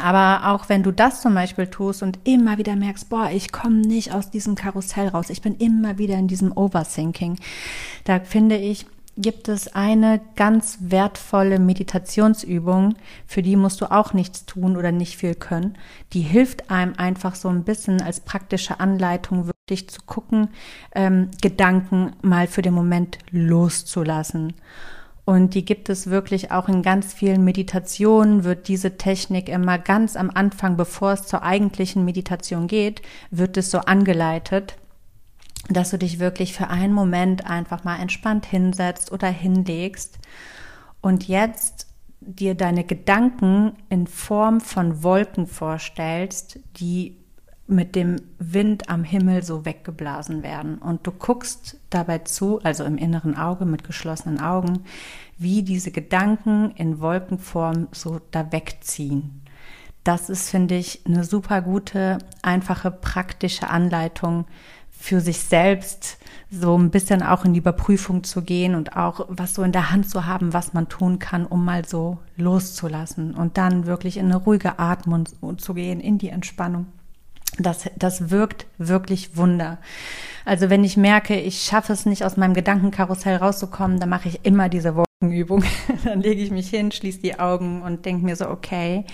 Aber 0.00 0.50
auch 0.50 0.68
wenn 0.68 0.82
du 0.82 0.90
das 0.90 1.20
zum 1.20 1.34
Beispiel 1.34 1.66
tust 1.66 2.02
und 2.02 2.18
immer 2.24 2.58
wieder 2.58 2.76
merkst, 2.76 3.08
boah, 3.08 3.30
ich 3.30 3.52
komme 3.52 3.76
nicht 3.76 4.14
aus 4.14 4.30
diesem 4.30 4.54
Karussell 4.54 5.08
raus, 5.08 5.30
ich 5.30 5.42
bin 5.42 5.54
immer 5.56 5.98
wieder 5.98 6.16
in 6.16 6.28
diesem 6.28 6.56
Overthinking, 6.56 7.38
da 8.04 8.20
finde 8.20 8.56
ich, 8.56 8.86
gibt 9.16 9.48
es 9.48 9.74
eine 9.74 10.20
ganz 10.36 10.78
wertvolle 10.80 11.58
Meditationsübung, 11.58 12.94
für 13.26 13.42
die 13.42 13.56
musst 13.56 13.80
du 13.80 13.90
auch 13.90 14.14
nichts 14.14 14.46
tun 14.46 14.76
oder 14.76 14.90
nicht 14.90 15.18
viel 15.18 15.34
können. 15.34 15.76
Die 16.14 16.22
hilft 16.22 16.70
einem 16.70 16.94
einfach 16.96 17.34
so 17.34 17.48
ein 17.48 17.64
bisschen 17.64 18.00
als 18.00 18.20
praktische 18.20 18.80
Anleitung 18.80 19.46
wirklich 19.46 19.90
zu 19.90 20.00
gucken, 20.06 20.48
ähm, 20.94 21.30
Gedanken 21.42 22.12
mal 22.22 22.46
für 22.46 22.62
den 22.62 22.74
Moment 22.74 23.18
loszulassen. 23.30 24.54
Und 25.24 25.54
die 25.54 25.64
gibt 25.64 25.88
es 25.88 26.08
wirklich 26.08 26.50
auch 26.50 26.68
in 26.68 26.82
ganz 26.82 27.14
vielen 27.14 27.44
Meditationen, 27.44 28.42
wird 28.42 28.66
diese 28.66 28.96
Technik 28.96 29.48
immer 29.48 29.78
ganz 29.78 30.16
am 30.16 30.30
Anfang, 30.34 30.76
bevor 30.76 31.12
es 31.12 31.26
zur 31.26 31.44
eigentlichen 31.44 32.04
Meditation 32.04 32.66
geht, 32.66 33.02
wird 33.30 33.56
es 33.56 33.70
so 33.70 33.78
angeleitet, 33.78 34.76
dass 35.68 35.90
du 35.90 35.98
dich 35.98 36.18
wirklich 36.18 36.54
für 36.54 36.68
einen 36.68 36.92
Moment 36.92 37.46
einfach 37.46 37.84
mal 37.84 38.00
entspannt 38.00 38.46
hinsetzt 38.46 39.12
oder 39.12 39.28
hinlegst 39.28 40.18
und 41.00 41.28
jetzt 41.28 41.86
dir 42.20 42.54
deine 42.56 42.84
Gedanken 42.84 43.74
in 43.88 44.08
Form 44.08 44.60
von 44.60 45.04
Wolken 45.04 45.46
vorstellst, 45.46 46.58
die 46.76 47.21
mit 47.66 47.94
dem 47.94 48.16
Wind 48.38 48.88
am 48.88 49.04
Himmel 49.04 49.42
so 49.42 49.64
weggeblasen 49.64 50.42
werden. 50.42 50.78
Und 50.78 51.06
du 51.06 51.12
guckst 51.12 51.78
dabei 51.90 52.18
zu, 52.18 52.60
also 52.62 52.84
im 52.84 52.98
inneren 52.98 53.36
Auge 53.36 53.64
mit 53.64 53.84
geschlossenen 53.84 54.40
Augen, 54.40 54.84
wie 55.38 55.62
diese 55.62 55.90
Gedanken 55.90 56.72
in 56.72 57.00
Wolkenform 57.00 57.88
so 57.92 58.20
da 58.30 58.52
wegziehen. 58.52 59.42
Das 60.04 60.28
ist, 60.28 60.50
finde 60.50 60.76
ich, 60.76 61.02
eine 61.06 61.24
super 61.24 61.62
gute, 61.62 62.18
einfache, 62.42 62.90
praktische 62.90 63.70
Anleitung 63.70 64.46
für 64.90 65.20
sich 65.20 65.38
selbst, 65.38 66.18
so 66.50 66.76
ein 66.76 66.90
bisschen 66.90 67.22
auch 67.22 67.44
in 67.44 67.54
die 67.54 67.60
Überprüfung 67.60 68.24
zu 68.24 68.42
gehen 68.42 68.74
und 68.74 68.96
auch 68.96 69.26
was 69.28 69.54
so 69.54 69.62
in 69.62 69.72
der 69.72 69.90
Hand 69.90 70.08
zu 70.08 70.26
haben, 70.26 70.52
was 70.52 70.74
man 70.74 70.88
tun 70.88 71.18
kann, 71.18 71.46
um 71.46 71.64
mal 71.64 71.84
so 71.84 72.18
loszulassen 72.36 73.34
und 73.34 73.58
dann 73.58 73.86
wirklich 73.86 74.16
in 74.16 74.26
eine 74.26 74.36
ruhige 74.36 74.78
Atmung 74.78 75.26
zu 75.58 75.74
gehen, 75.74 75.98
in 75.98 76.18
die 76.18 76.28
Entspannung. 76.28 76.86
Das, 77.58 77.90
das 77.96 78.30
wirkt 78.30 78.66
wirklich 78.78 79.36
Wunder. 79.36 79.78
Also 80.44 80.70
wenn 80.70 80.84
ich 80.84 80.96
merke, 80.96 81.38
ich 81.38 81.62
schaffe 81.62 81.92
es 81.92 82.06
nicht 82.06 82.24
aus 82.24 82.36
meinem 82.36 82.54
Gedankenkarussell 82.54 83.36
rauszukommen, 83.36 84.00
dann 84.00 84.08
mache 84.08 84.28
ich 84.28 84.44
immer 84.44 84.68
diese 84.68 84.96
Wolkenübung. 84.96 85.62
dann 86.04 86.20
lege 86.20 86.42
ich 86.42 86.50
mich 86.50 86.70
hin, 86.70 86.90
schließe 86.90 87.20
die 87.20 87.38
Augen 87.38 87.82
und 87.82 88.04
denke 88.06 88.24
mir 88.24 88.36
so, 88.36 88.48
okay, 88.48 89.04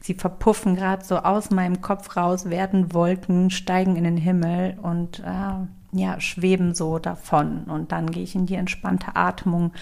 sie 0.00 0.14
verpuffen 0.14 0.76
gerade 0.76 1.04
so 1.04 1.18
aus 1.18 1.50
meinem 1.50 1.80
Kopf 1.80 2.16
raus, 2.16 2.50
werden 2.50 2.92
Wolken, 2.92 3.50
steigen 3.50 3.96
in 3.96 4.04
den 4.04 4.18
Himmel 4.18 4.78
und 4.82 5.20
äh, 5.20 5.98
ja, 5.98 6.20
schweben 6.20 6.74
so 6.74 6.98
davon. 6.98 7.64
Und 7.64 7.92
dann 7.92 8.10
gehe 8.10 8.22
ich 8.22 8.34
in 8.34 8.46
die 8.46 8.56
entspannte 8.56 9.16
Atmung, 9.16 9.72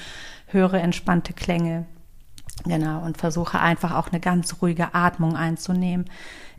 höre 0.46 0.74
entspannte 0.74 1.32
Klänge. 1.32 1.86
Genau, 2.64 3.04
und 3.04 3.18
versuche 3.18 3.58
einfach 3.58 3.96
auch 3.96 4.12
eine 4.12 4.20
ganz 4.20 4.62
ruhige 4.62 4.94
Atmung 4.94 5.36
einzunehmen 5.36 6.06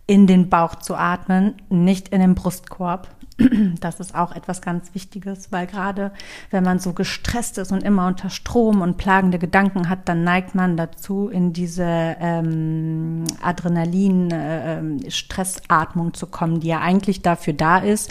in 0.07 0.27
den 0.27 0.49
Bauch 0.49 0.75
zu 0.75 0.95
atmen, 0.95 1.55
nicht 1.69 2.09
in 2.09 2.19
den 2.21 2.35
Brustkorb. 2.35 3.09
Das 3.81 3.99
ist 3.99 4.15
auch 4.15 4.33
etwas 4.33 4.61
ganz 4.61 4.93
Wichtiges, 4.93 5.51
weil 5.51 5.67
gerade 5.67 6.13
wenn 6.51 6.63
man 6.63 6.79
so 6.79 6.93
gestresst 6.93 7.57
ist 7.57 7.73
und 7.73 7.83
immer 7.83 8.07
unter 8.07 8.29
Strom 8.29 8.81
und 8.81 8.95
plagende 8.95 9.39
Gedanken 9.39 9.89
hat, 9.89 10.07
dann 10.07 10.23
neigt 10.23 10.55
man 10.55 10.77
dazu, 10.77 11.27
in 11.27 11.51
diese 11.51 11.83
ähm, 11.85 13.25
Adrenalin-Stressatmung 13.41 16.07
äh, 16.09 16.13
zu 16.13 16.27
kommen, 16.27 16.61
die 16.61 16.67
ja 16.67 16.79
eigentlich 16.79 17.21
dafür 17.21 17.51
da 17.53 17.79
ist, 17.79 18.09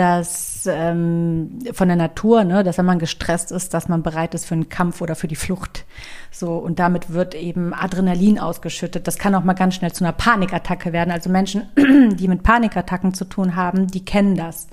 dass 0.00 0.66
ähm, 0.66 1.58
von 1.74 1.88
der 1.88 1.96
Natur, 1.98 2.42
ne, 2.44 2.64
dass 2.64 2.78
wenn 2.78 2.86
man 2.86 2.98
gestresst 2.98 3.52
ist, 3.52 3.74
dass 3.74 3.86
man 3.86 4.02
bereit 4.02 4.32
ist 4.32 4.46
für 4.46 4.54
einen 4.54 4.70
Kampf 4.70 5.02
oder 5.02 5.14
für 5.14 5.28
die 5.28 5.36
Flucht. 5.36 5.84
So 6.30 6.56
und 6.56 6.78
damit 6.78 7.12
wird 7.12 7.34
eben 7.34 7.74
Adrenalin 7.74 8.38
ausgeschüttet. 8.38 9.06
Das 9.06 9.18
kann 9.18 9.34
auch 9.34 9.44
mal 9.44 9.52
ganz 9.52 9.74
schnell 9.74 9.92
zu 9.92 10.02
einer 10.02 10.14
Panikattacke 10.14 10.94
werden. 10.94 11.10
Also 11.10 11.28
Menschen, 11.28 11.68
die 12.16 12.28
mit 12.28 12.42
Panikattacken 12.42 13.12
zu 13.12 13.26
tun 13.26 13.56
haben, 13.56 13.88
die 13.88 14.02
kennen 14.02 14.36
das, 14.36 14.68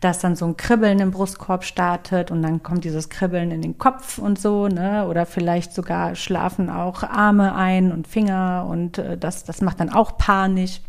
dass 0.00 0.18
dann 0.18 0.34
so 0.34 0.44
ein 0.44 0.56
Kribbeln 0.56 0.98
im 0.98 1.12
Brustkorb 1.12 1.62
startet 1.62 2.32
und 2.32 2.42
dann 2.42 2.64
kommt 2.64 2.82
dieses 2.82 3.10
Kribbeln 3.10 3.52
in 3.52 3.62
den 3.62 3.78
Kopf 3.78 4.18
und 4.18 4.40
so, 4.40 4.66
ne, 4.66 5.06
oder 5.06 5.24
vielleicht 5.24 5.72
sogar 5.72 6.16
schlafen 6.16 6.68
auch 6.68 7.04
Arme 7.04 7.54
ein 7.54 7.92
und 7.92 8.08
Finger 8.08 8.66
und 8.68 8.98
äh, 8.98 9.16
das 9.16 9.44
das 9.44 9.60
macht 9.60 9.78
dann 9.78 9.90
auch 9.90 10.18
panisch. 10.18 10.80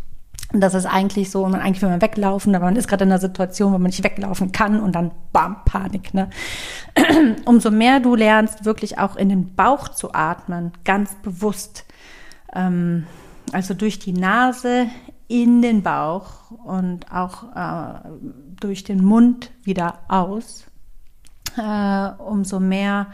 Und 0.53 0.61
das 0.61 0.73
ist 0.73 0.85
eigentlich 0.85 1.31
so, 1.31 1.45
man 1.47 1.59
eigentlich 1.59 1.81
will 1.81 1.89
man 1.89 2.01
weglaufen, 2.01 2.55
aber 2.55 2.65
man 2.65 2.75
ist 2.75 2.87
gerade 2.87 3.03
in 3.03 3.11
einer 3.11 3.19
Situation, 3.19 3.73
wo 3.73 3.77
man 3.77 3.87
nicht 3.87 4.03
weglaufen 4.03 4.51
kann 4.51 4.79
und 4.79 4.93
dann 4.93 5.11
bam, 5.33 5.57
Panik. 5.65 6.13
Ne? 6.13 6.29
Umso 7.45 7.71
mehr 7.71 7.99
du 7.99 8.15
lernst, 8.15 8.63
wirklich 8.63 8.97
auch 8.97 9.15
in 9.15 9.29
den 9.29 9.55
Bauch 9.55 9.89
zu 9.89 10.13
atmen, 10.13 10.71
ganz 10.85 11.15
bewusst. 11.15 11.85
Ähm, 12.53 13.05
also 13.51 13.73
durch 13.73 13.99
die 13.99 14.13
Nase 14.13 14.87
in 15.27 15.61
den 15.61 15.81
Bauch 15.81 16.51
und 16.63 17.11
auch 17.11 17.55
äh, 17.55 17.99
durch 18.59 18.83
den 18.83 19.03
Mund 19.03 19.51
wieder 19.63 19.99
aus, 20.07 20.65
äh, 21.57 22.21
umso 22.21 22.59
mehr 22.59 23.07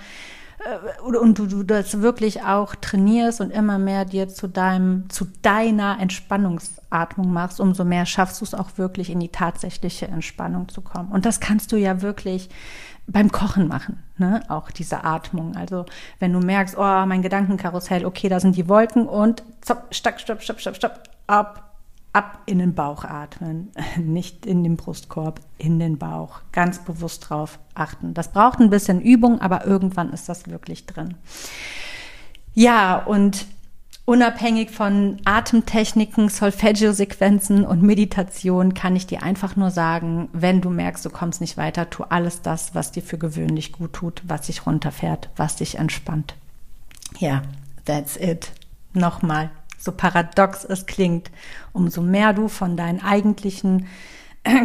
und 1.03 1.39
du, 1.39 1.47
du 1.47 1.63
das 1.63 2.01
wirklich 2.01 2.43
auch 2.43 2.75
trainierst 2.75 3.41
und 3.41 3.51
immer 3.51 3.79
mehr 3.79 4.05
dir 4.05 4.27
zu 4.27 4.47
deinem, 4.47 5.09
zu 5.09 5.25
deiner 5.41 5.99
Entspannungsatmung 5.99 7.31
machst, 7.31 7.59
umso 7.59 7.83
mehr 7.83 8.05
schaffst 8.05 8.41
du 8.41 8.45
es 8.45 8.53
auch 8.53 8.77
wirklich 8.77 9.09
in 9.09 9.19
die 9.19 9.29
tatsächliche 9.29 10.07
Entspannung 10.07 10.69
zu 10.69 10.81
kommen. 10.81 11.11
Und 11.11 11.25
das 11.25 11.39
kannst 11.39 11.71
du 11.71 11.77
ja 11.77 12.01
wirklich 12.01 12.49
beim 13.07 13.31
Kochen 13.31 13.67
machen, 13.67 14.03
ne? 14.17 14.43
Auch 14.49 14.71
diese 14.71 15.03
Atmung. 15.03 15.55
Also 15.55 15.85
wenn 16.19 16.31
du 16.31 16.39
merkst, 16.39 16.77
oh, 16.77 17.05
mein 17.05 17.21
Gedankenkarussell, 17.21 18.05
okay, 18.05 18.29
da 18.29 18.39
sind 18.39 18.55
die 18.55 18.69
Wolken 18.69 19.07
und 19.07 19.43
stopp, 19.63 19.93
stopp, 19.93 20.19
stopp, 20.19 20.41
stopp, 20.41 20.59
stopp, 20.59 20.75
stopp, 20.75 21.03
ab, 21.27 21.70
ab 22.13 22.41
in 22.45 22.59
den 22.59 22.73
Bauch 22.73 23.03
atmen, 23.03 23.71
nicht 23.97 24.45
in 24.45 24.63
den 24.63 24.77
Brustkorb, 24.77 25.39
in 25.57 25.79
den 25.79 25.97
Bauch. 25.97 26.41
Ganz 26.51 26.79
bewusst 26.79 27.29
drauf 27.29 27.59
achten. 27.73 28.13
Das 28.13 28.31
braucht 28.31 28.59
ein 28.59 28.69
bisschen 28.69 29.01
Übung, 29.01 29.39
aber 29.41 29.65
irgendwann 29.65 30.11
ist 30.11 30.27
das 30.29 30.47
wirklich 30.47 30.85
drin. 30.85 31.15
Ja, 32.53 32.97
und 32.97 33.45
unabhängig 34.05 34.71
von 34.71 35.21
Atemtechniken, 35.23 36.27
Solfeggio-Sequenzen 36.27 37.65
und 37.65 37.81
Meditation 37.81 38.73
kann 38.73 38.95
ich 38.95 39.07
dir 39.07 39.23
einfach 39.23 39.55
nur 39.55 39.71
sagen, 39.71 40.27
wenn 40.33 40.59
du 40.59 40.69
merkst, 40.69 41.05
du 41.05 41.09
kommst 41.09 41.39
nicht 41.39 41.55
weiter, 41.55 41.89
tu 41.89 42.03
alles 42.03 42.41
das, 42.41 42.75
was 42.75 42.91
dir 42.91 43.03
für 43.03 43.17
gewöhnlich 43.17 43.71
gut 43.71 43.93
tut, 43.93 44.21
was 44.25 44.47
dich 44.47 44.65
runterfährt, 44.65 45.29
was 45.37 45.55
dich 45.55 45.77
entspannt. 45.77 46.35
Ja, 47.19 47.41
that's 47.85 48.17
it. 48.17 48.51
Nochmal, 48.93 49.49
so 49.81 49.91
paradox 49.91 50.63
es 50.63 50.85
klingt, 50.85 51.31
umso 51.73 52.01
mehr 52.01 52.33
du 52.33 52.47
von 52.47 52.77
deinen 52.77 53.01
eigentlichen 53.01 53.87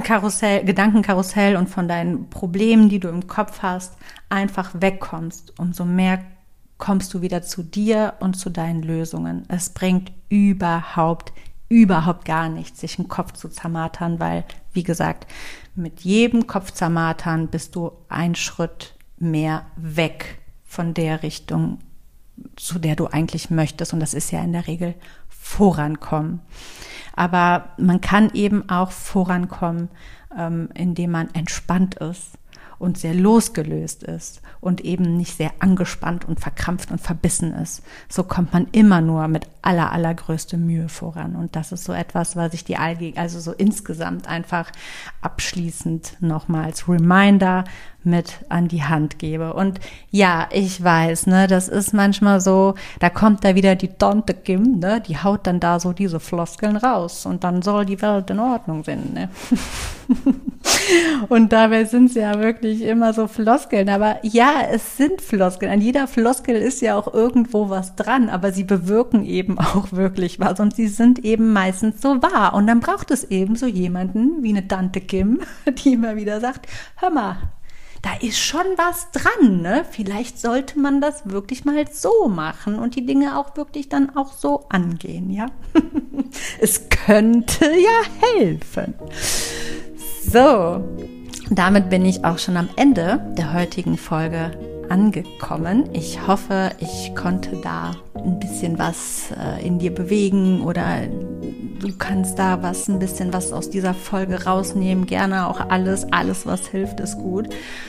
Karussell, 0.04 0.64
Gedankenkarussell 0.64 1.56
und 1.56 1.68
von 1.68 1.88
deinen 1.88 2.30
Problemen, 2.30 2.88
die 2.88 3.00
du 3.00 3.08
im 3.08 3.26
Kopf 3.26 3.62
hast, 3.62 3.96
einfach 4.28 4.70
wegkommst, 4.74 5.58
umso 5.58 5.84
mehr 5.84 6.20
kommst 6.78 7.14
du 7.14 7.22
wieder 7.22 7.42
zu 7.42 7.62
dir 7.62 8.14
und 8.20 8.34
zu 8.34 8.50
deinen 8.50 8.82
Lösungen. 8.82 9.44
Es 9.48 9.70
bringt 9.70 10.12
überhaupt 10.28 11.32
überhaupt 11.68 12.24
gar 12.24 12.48
nicht, 12.48 12.76
sich 12.76 12.98
einen 12.98 13.08
Kopf 13.08 13.32
zu 13.32 13.48
zermatern, 13.48 14.20
weil, 14.20 14.44
wie 14.72 14.82
gesagt, 14.82 15.26
mit 15.74 16.00
jedem 16.00 16.46
Kopfzermatern 16.46 17.48
bist 17.48 17.74
du 17.74 17.92
ein 18.08 18.34
Schritt 18.34 18.94
mehr 19.18 19.66
weg 19.76 20.38
von 20.64 20.94
der 20.94 21.22
Richtung, 21.22 21.78
zu 22.56 22.78
der 22.78 22.96
du 22.96 23.06
eigentlich 23.06 23.50
möchtest. 23.50 23.92
Und 23.92 24.00
das 24.00 24.14
ist 24.14 24.30
ja 24.30 24.42
in 24.42 24.52
der 24.52 24.66
Regel 24.66 24.94
vorankommen. 25.28 26.40
Aber 27.14 27.70
man 27.78 28.00
kann 28.00 28.30
eben 28.34 28.68
auch 28.68 28.90
vorankommen, 28.90 29.88
ähm, 30.36 30.68
indem 30.74 31.12
man 31.12 31.32
entspannt 31.34 31.96
ist 31.96 32.38
und 32.78 32.98
sehr 32.98 33.14
losgelöst 33.14 34.02
ist 34.02 34.42
und 34.60 34.82
eben 34.82 35.16
nicht 35.16 35.36
sehr 35.36 35.52
angespannt 35.60 36.26
und 36.26 36.40
verkrampft 36.40 36.90
und 36.90 37.00
verbissen 37.00 37.54
ist. 37.54 37.82
So 38.08 38.22
kommt 38.22 38.52
man 38.52 38.66
immer 38.72 39.00
nur 39.00 39.28
mit 39.28 39.46
aller, 39.62 39.92
allergrößte 39.92 40.56
Mühe 40.56 40.88
voran. 40.88 41.36
Und 41.36 41.56
das 41.56 41.72
ist 41.72 41.84
so 41.84 41.92
etwas, 41.92 42.36
was 42.36 42.54
ich 42.54 42.64
die 42.64 42.76
Alge, 42.76 43.12
also 43.16 43.40
so 43.40 43.52
insgesamt 43.52 44.28
einfach 44.28 44.70
abschließend 45.22 46.16
nochmals 46.20 46.88
Reminder 46.88 47.64
mit 48.06 48.38
an 48.48 48.68
die 48.68 48.84
Hand 48.84 49.18
gebe. 49.18 49.52
Und 49.52 49.80
ja, 50.10 50.48
ich 50.52 50.82
weiß, 50.82 51.26
ne, 51.26 51.48
das 51.48 51.68
ist 51.68 51.92
manchmal 51.92 52.40
so, 52.40 52.74
da 53.00 53.10
kommt 53.10 53.44
da 53.44 53.54
wieder 53.54 53.74
die 53.74 53.88
Tante 53.88 54.32
Kim, 54.32 54.78
ne, 54.78 55.02
die 55.06 55.18
haut 55.18 55.46
dann 55.46 55.60
da 55.60 55.80
so 55.80 55.92
diese 55.92 56.20
Floskeln 56.20 56.76
raus 56.76 57.26
und 57.26 57.44
dann 57.44 57.62
soll 57.62 57.84
die 57.84 58.00
Welt 58.00 58.30
in 58.30 58.38
Ordnung 58.38 58.84
sein, 58.84 59.12
ne. 59.12 59.28
und 61.28 61.52
dabei 61.52 61.84
sind 61.84 62.10
es 62.10 62.14
ja 62.14 62.40
wirklich 62.40 62.82
immer 62.82 63.12
so 63.12 63.26
Floskeln. 63.28 63.88
Aber 63.88 64.18
ja, 64.22 64.62
es 64.70 64.96
sind 64.96 65.20
Floskeln. 65.20 65.72
An 65.72 65.80
jeder 65.80 66.06
Floskel 66.06 66.56
ist 66.56 66.80
ja 66.82 66.96
auch 66.96 67.12
irgendwo 67.12 67.68
was 67.70 67.96
dran, 67.96 68.28
aber 68.28 68.52
sie 68.52 68.64
bewirken 68.64 69.24
eben 69.24 69.58
auch 69.58 69.92
wirklich 69.92 70.40
was 70.40 70.60
und 70.60 70.74
sie 70.74 70.88
sind 70.88 71.24
eben 71.24 71.52
meistens 71.52 72.00
so 72.00 72.22
wahr. 72.22 72.54
Und 72.54 72.66
dann 72.66 72.80
braucht 72.80 73.10
es 73.10 73.24
eben 73.24 73.56
so 73.56 73.66
jemanden 73.66 74.42
wie 74.42 74.50
eine 74.50 74.68
Tante 74.68 75.00
Kim, 75.00 75.40
die 75.84 75.92
immer 75.92 76.16
wieder 76.16 76.40
sagt, 76.40 76.66
hör 76.96 77.10
mal, 77.10 77.36
da 78.02 78.10
ist 78.20 78.38
schon 78.38 78.66
was 78.76 79.10
dran, 79.10 79.62
ne? 79.62 79.84
Vielleicht 79.90 80.38
sollte 80.38 80.78
man 80.78 81.00
das 81.00 81.28
wirklich 81.28 81.64
mal 81.64 81.84
so 81.90 82.28
machen 82.28 82.78
und 82.78 82.94
die 82.94 83.04
Dinge 83.04 83.36
auch 83.36 83.56
wirklich 83.56 83.88
dann 83.88 84.14
auch 84.14 84.32
so 84.32 84.66
angehen, 84.68 85.30
ja? 85.30 85.46
es 86.60 86.88
könnte 86.88 87.64
ja 87.64 88.36
helfen. 88.36 88.94
So, 90.32 90.84
damit 91.50 91.88
bin 91.88 92.04
ich 92.04 92.24
auch 92.24 92.38
schon 92.38 92.56
am 92.56 92.68
Ende 92.74 93.20
der 93.38 93.54
heutigen 93.54 93.96
Folge 93.96 94.50
angekommen. 94.88 95.88
Ich 95.92 96.26
hoffe, 96.26 96.70
ich 96.80 97.14
konnte 97.14 97.56
da 97.62 97.92
ein 98.14 98.40
bisschen 98.40 98.76
was 98.76 99.30
äh, 99.30 99.64
in 99.64 99.78
dir 99.78 99.94
bewegen 99.94 100.62
oder 100.62 101.02
du 101.06 101.88
kannst 101.96 102.40
da 102.40 102.60
was, 102.60 102.88
ein 102.88 102.98
bisschen 102.98 103.32
was 103.32 103.52
aus 103.52 103.70
dieser 103.70 103.94
Folge 103.94 104.44
rausnehmen. 104.44 105.06
Gerne 105.06 105.48
auch 105.48 105.60
alles, 105.60 106.12
alles, 106.12 106.44
was 106.44 106.66
hilft, 106.66 106.98
ist 106.98 107.18
gut. 107.18 107.48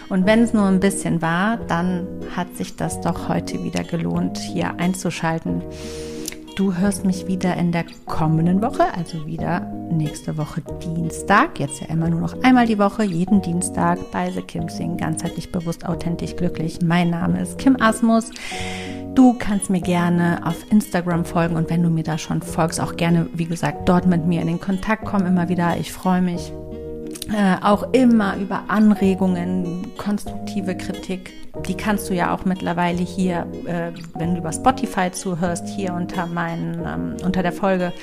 Und 0.09 0.27
wenn 0.27 0.43
es 0.43 0.53
nur 0.53 0.65
ein 0.65 0.79
bisschen 0.79 1.23
war, 1.23 1.57
dann 1.57 2.05
hat 2.35 2.55
sich 2.55 2.75
das 2.75 3.01
doch 3.01 3.29
heute 3.29 3.63
wieder 3.63 3.83
gelohnt, 3.83 4.37
hier 4.37 4.75
einzuschalten. 4.79 5.63
Du 6.57 6.73
hörst 6.73 7.05
mich 7.05 7.27
wieder 7.27 7.55
in 7.55 7.71
der 7.71 7.85
kommenden 8.07 8.63
Woche, 8.63 8.91
also 8.95 9.27
wieder 9.27 9.59
nächste 9.91 10.37
Woche 10.37 10.63
Dienstag. 10.81 11.59
Jetzt 11.59 11.81
ja 11.81 11.87
immer 11.87 12.09
nur 12.09 12.19
noch 12.19 12.41
einmal 12.41 12.65
die 12.65 12.79
Woche, 12.79 13.03
jeden 13.03 13.43
Dienstag 13.43 13.99
bei 14.11 14.31
The 14.31 14.41
Kim 14.41 14.67
Sing, 14.67 14.97
ganzheitlich 14.97 15.51
bewusst, 15.51 15.85
authentisch, 15.85 16.35
glücklich. 16.35 16.79
Mein 16.81 17.11
Name 17.11 17.41
ist 17.41 17.59
Kim 17.59 17.79
Asmus. 17.79 18.31
Du 19.13 19.35
kannst 19.37 19.69
mir 19.69 19.81
gerne 19.81 20.41
auf 20.43 20.65
Instagram 20.71 21.25
folgen 21.25 21.55
und 21.55 21.69
wenn 21.69 21.83
du 21.83 21.91
mir 21.91 22.03
da 22.03 22.17
schon 22.17 22.41
folgst, 22.41 22.81
auch 22.81 22.95
gerne, 22.95 23.29
wie 23.33 23.45
gesagt, 23.45 23.87
dort 23.87 24.07
mit 24.07 24.25
mir 24.25 24.41
in 24.41 24.47
den 24.47 24.59
Kontakt 24.59 25.05
kommen 25.05 25.27
immer 25.27 25.49
wieder. 25.49 25.77
Ich 25.79 25.93
freue 25.93 26.23
mich 26.23 26.51
äh, 27.33 27.57
auch 27.61 27.93
immer 27.93 28.37
über 28.37 28.63
Anregungen, 28.67 29.91
konstruktive 29.97 30.75
Kritik 30.75 31.33
die 31.67 31.75
kannst 31.75 32.09
du 32.09 32.13
ja 32.13 32.33
auch 32.33 32.45
mittlerweile 32.45 33.01
hier, 33.01 33.47
äh, 33.65 33.91
wenn 34.15 34.33
du 34.33 34.41
über 34.41 34.51
Spotify 34.51 35.11
zuhörst, 35.11 35.67
hier 35.67 35.93
unter 35.93 36.25
meinen, 36.25 36.85
ähm, 36.85 37.17
unter 37.25 37.43
der 37.43 37.51
Folge 37.51 37.93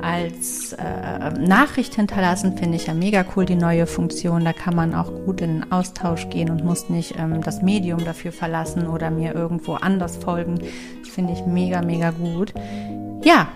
als 0.00 0.72
äh, 0.74 1.30
Nachricht 1.38 1.94
hinterlassen. 1.94 2.56
Finde 2.56 2.76
ich 2.76 2.86
ja 2.86 2.94
mega 2.94 3.24
cool, 3.34 3.44
die 3.44 3.56
neue 3.56 3.86
Funktion. 3.86 4.44
Da 4.44 4.52
kann 4.52 4.74
man 4.74 4.94
auch 4.94 5.10
gut 5.24 5.40
in 5.40 5.60
den 5.60 5.72
Austausch 5.72 6.28
gehen 6.28 6.50
und 6.50 6.64
muss 6.64 6.88
nicht 6.88 7.14
ähm, 7.18 7.42
das 7.42 7.62
Medium 7.62 8.04
dafür 8.04 8.32
verlassen 8.32 8.86
oder 8.86 9.10
mir 9.10 9.34
irgendwo 9.34 9.74
anders 9.74 10.16
folgen. 10.16 10.58
Das 11.00 11.08
finde 11.08 11.32
ich 11.32 11.44
mega, 11.46 11.82
mega 11.82 12.10
gut. 12.10 12.52
Ja, 13.24 13.48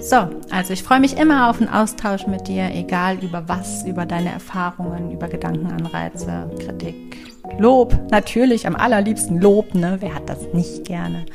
so, 0.00 0.16
also 0.50 0.72
ich 0.72 0.82
freue 0.82 1.00
mich 1.00 1.16
immer 1.16 1.48
auf 1.48 1.60
einen 1.60 1.70
Austausch 1.70 2.26
mit 2.26 2.48
dir, 2.48 2.70
egal 2.74 3.18
über 3.22 3.48
was, 3.48 3.84
über 3.84 4.06
deine 4.06 4.30
Erfahrungen, 4.30 5.10
über 5.10 5.28
Gedankenanreize, 5.28 6.50
Kritik, 6.60 7.16
Lob, 7.58 7.98
natürlich, 8.10 8.66
am 8.66 8.76
allerliebsten 8.76 9.40
Lob, 9.40 9.74
ne? 9.74 9.96
Wer 10.00 10.14
hat 10.14 10.28
das 10.28 10.52
nicht 10.52 10.84
gerne? 10.84 11.26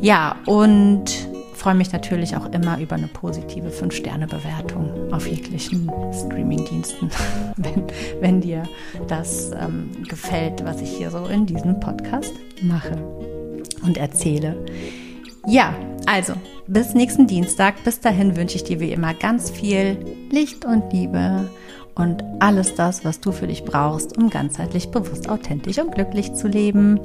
Ja, 0.00 0.36
und 0.46 1.10
freue 1.54 1.74
mich 1.74 1.92
natürlich 1.92 2.36
auch 2.36 2.52
immer 2.52 2.78
über 2.78 2.96
eine 2.96 3.06
positive 3.06 3.68
5-Sterne-Bewertung 3.68 5.12
auf 5.12 5.26
jeglichen 5.26 5.90
Streaming-Diensten, 6.12 7.10
wenn, 7.56 7.84
wenn 8.20 8.40
dir 8.42 8.64
das 9.08 9.50
ähm, 9.52 9.90
gefällt, 10.06 10.62
was 10.66 10.82
ich 10.82 10.90
hier 10.90 11.10
so 11.10 11.24
in 11.24 11.46
diesem 11.46 11.80
Podcast 11.80 12.34
mache 12.60 12.98
und 13.82 13.96
erzähle. 13.96 14.56
Ja, 15.46 15.74
also 16.06 16.34
bis 16.66 16.94
nächsten 16.94 17.26
Dienstag. 17.26 17.82
Bis 17.84 18.00
dahin 18.00 18.36
wünsche 18.36 18.56
ich 18.56 18.64
dir 18.64 18.80
wie 18.80 18.92
immer 18.92 19.14
ganz 19.14 19.50
viel 19.50 19.98
Licht 20.30 20.64
und 20.64 20.92
Liebe 20.92 21.48
und 21.94 22.24
alles 22.40 22.74
das, 22.74 23.04
was 23.04 23.20
du 23.20 23.32
für 23.32 23.46
dich 23.46 23.64
brauchst, 23.64 24.16
um 24.16 24.30
ganzheitlich 24.30 24.90
bewusst, 24.90 25.28
authentisch 25.28 25.78
und 25.78 25.94
glücklich 25.94 26.34
zu 26.34 26.48
leben. 26.48 26.98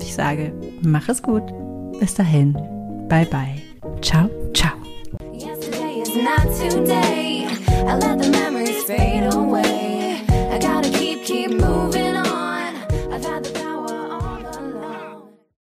Ich 0.00 0.14
sage, 0.14 0.52
mach 0.82 1.08
es 1.08 1.22
gut. 1.22 1.42
Bis 1.98 2.14
dahin. 2.14 2.54
Bye 3.08 3.26
bye. 3.26 3.62
Ciao, 4.00 4.28
ciao. 4.54 4.72
Yesterday 5.32 6.02
is 6.02 6.14
not 6.14 6.70
today. 6.70 7.46
I 7.86 7.96
let 7.96 8.22
the 8.22 8.30
memories 8.30 8.84
fade 8.84 9.32
away. 9.34 9.92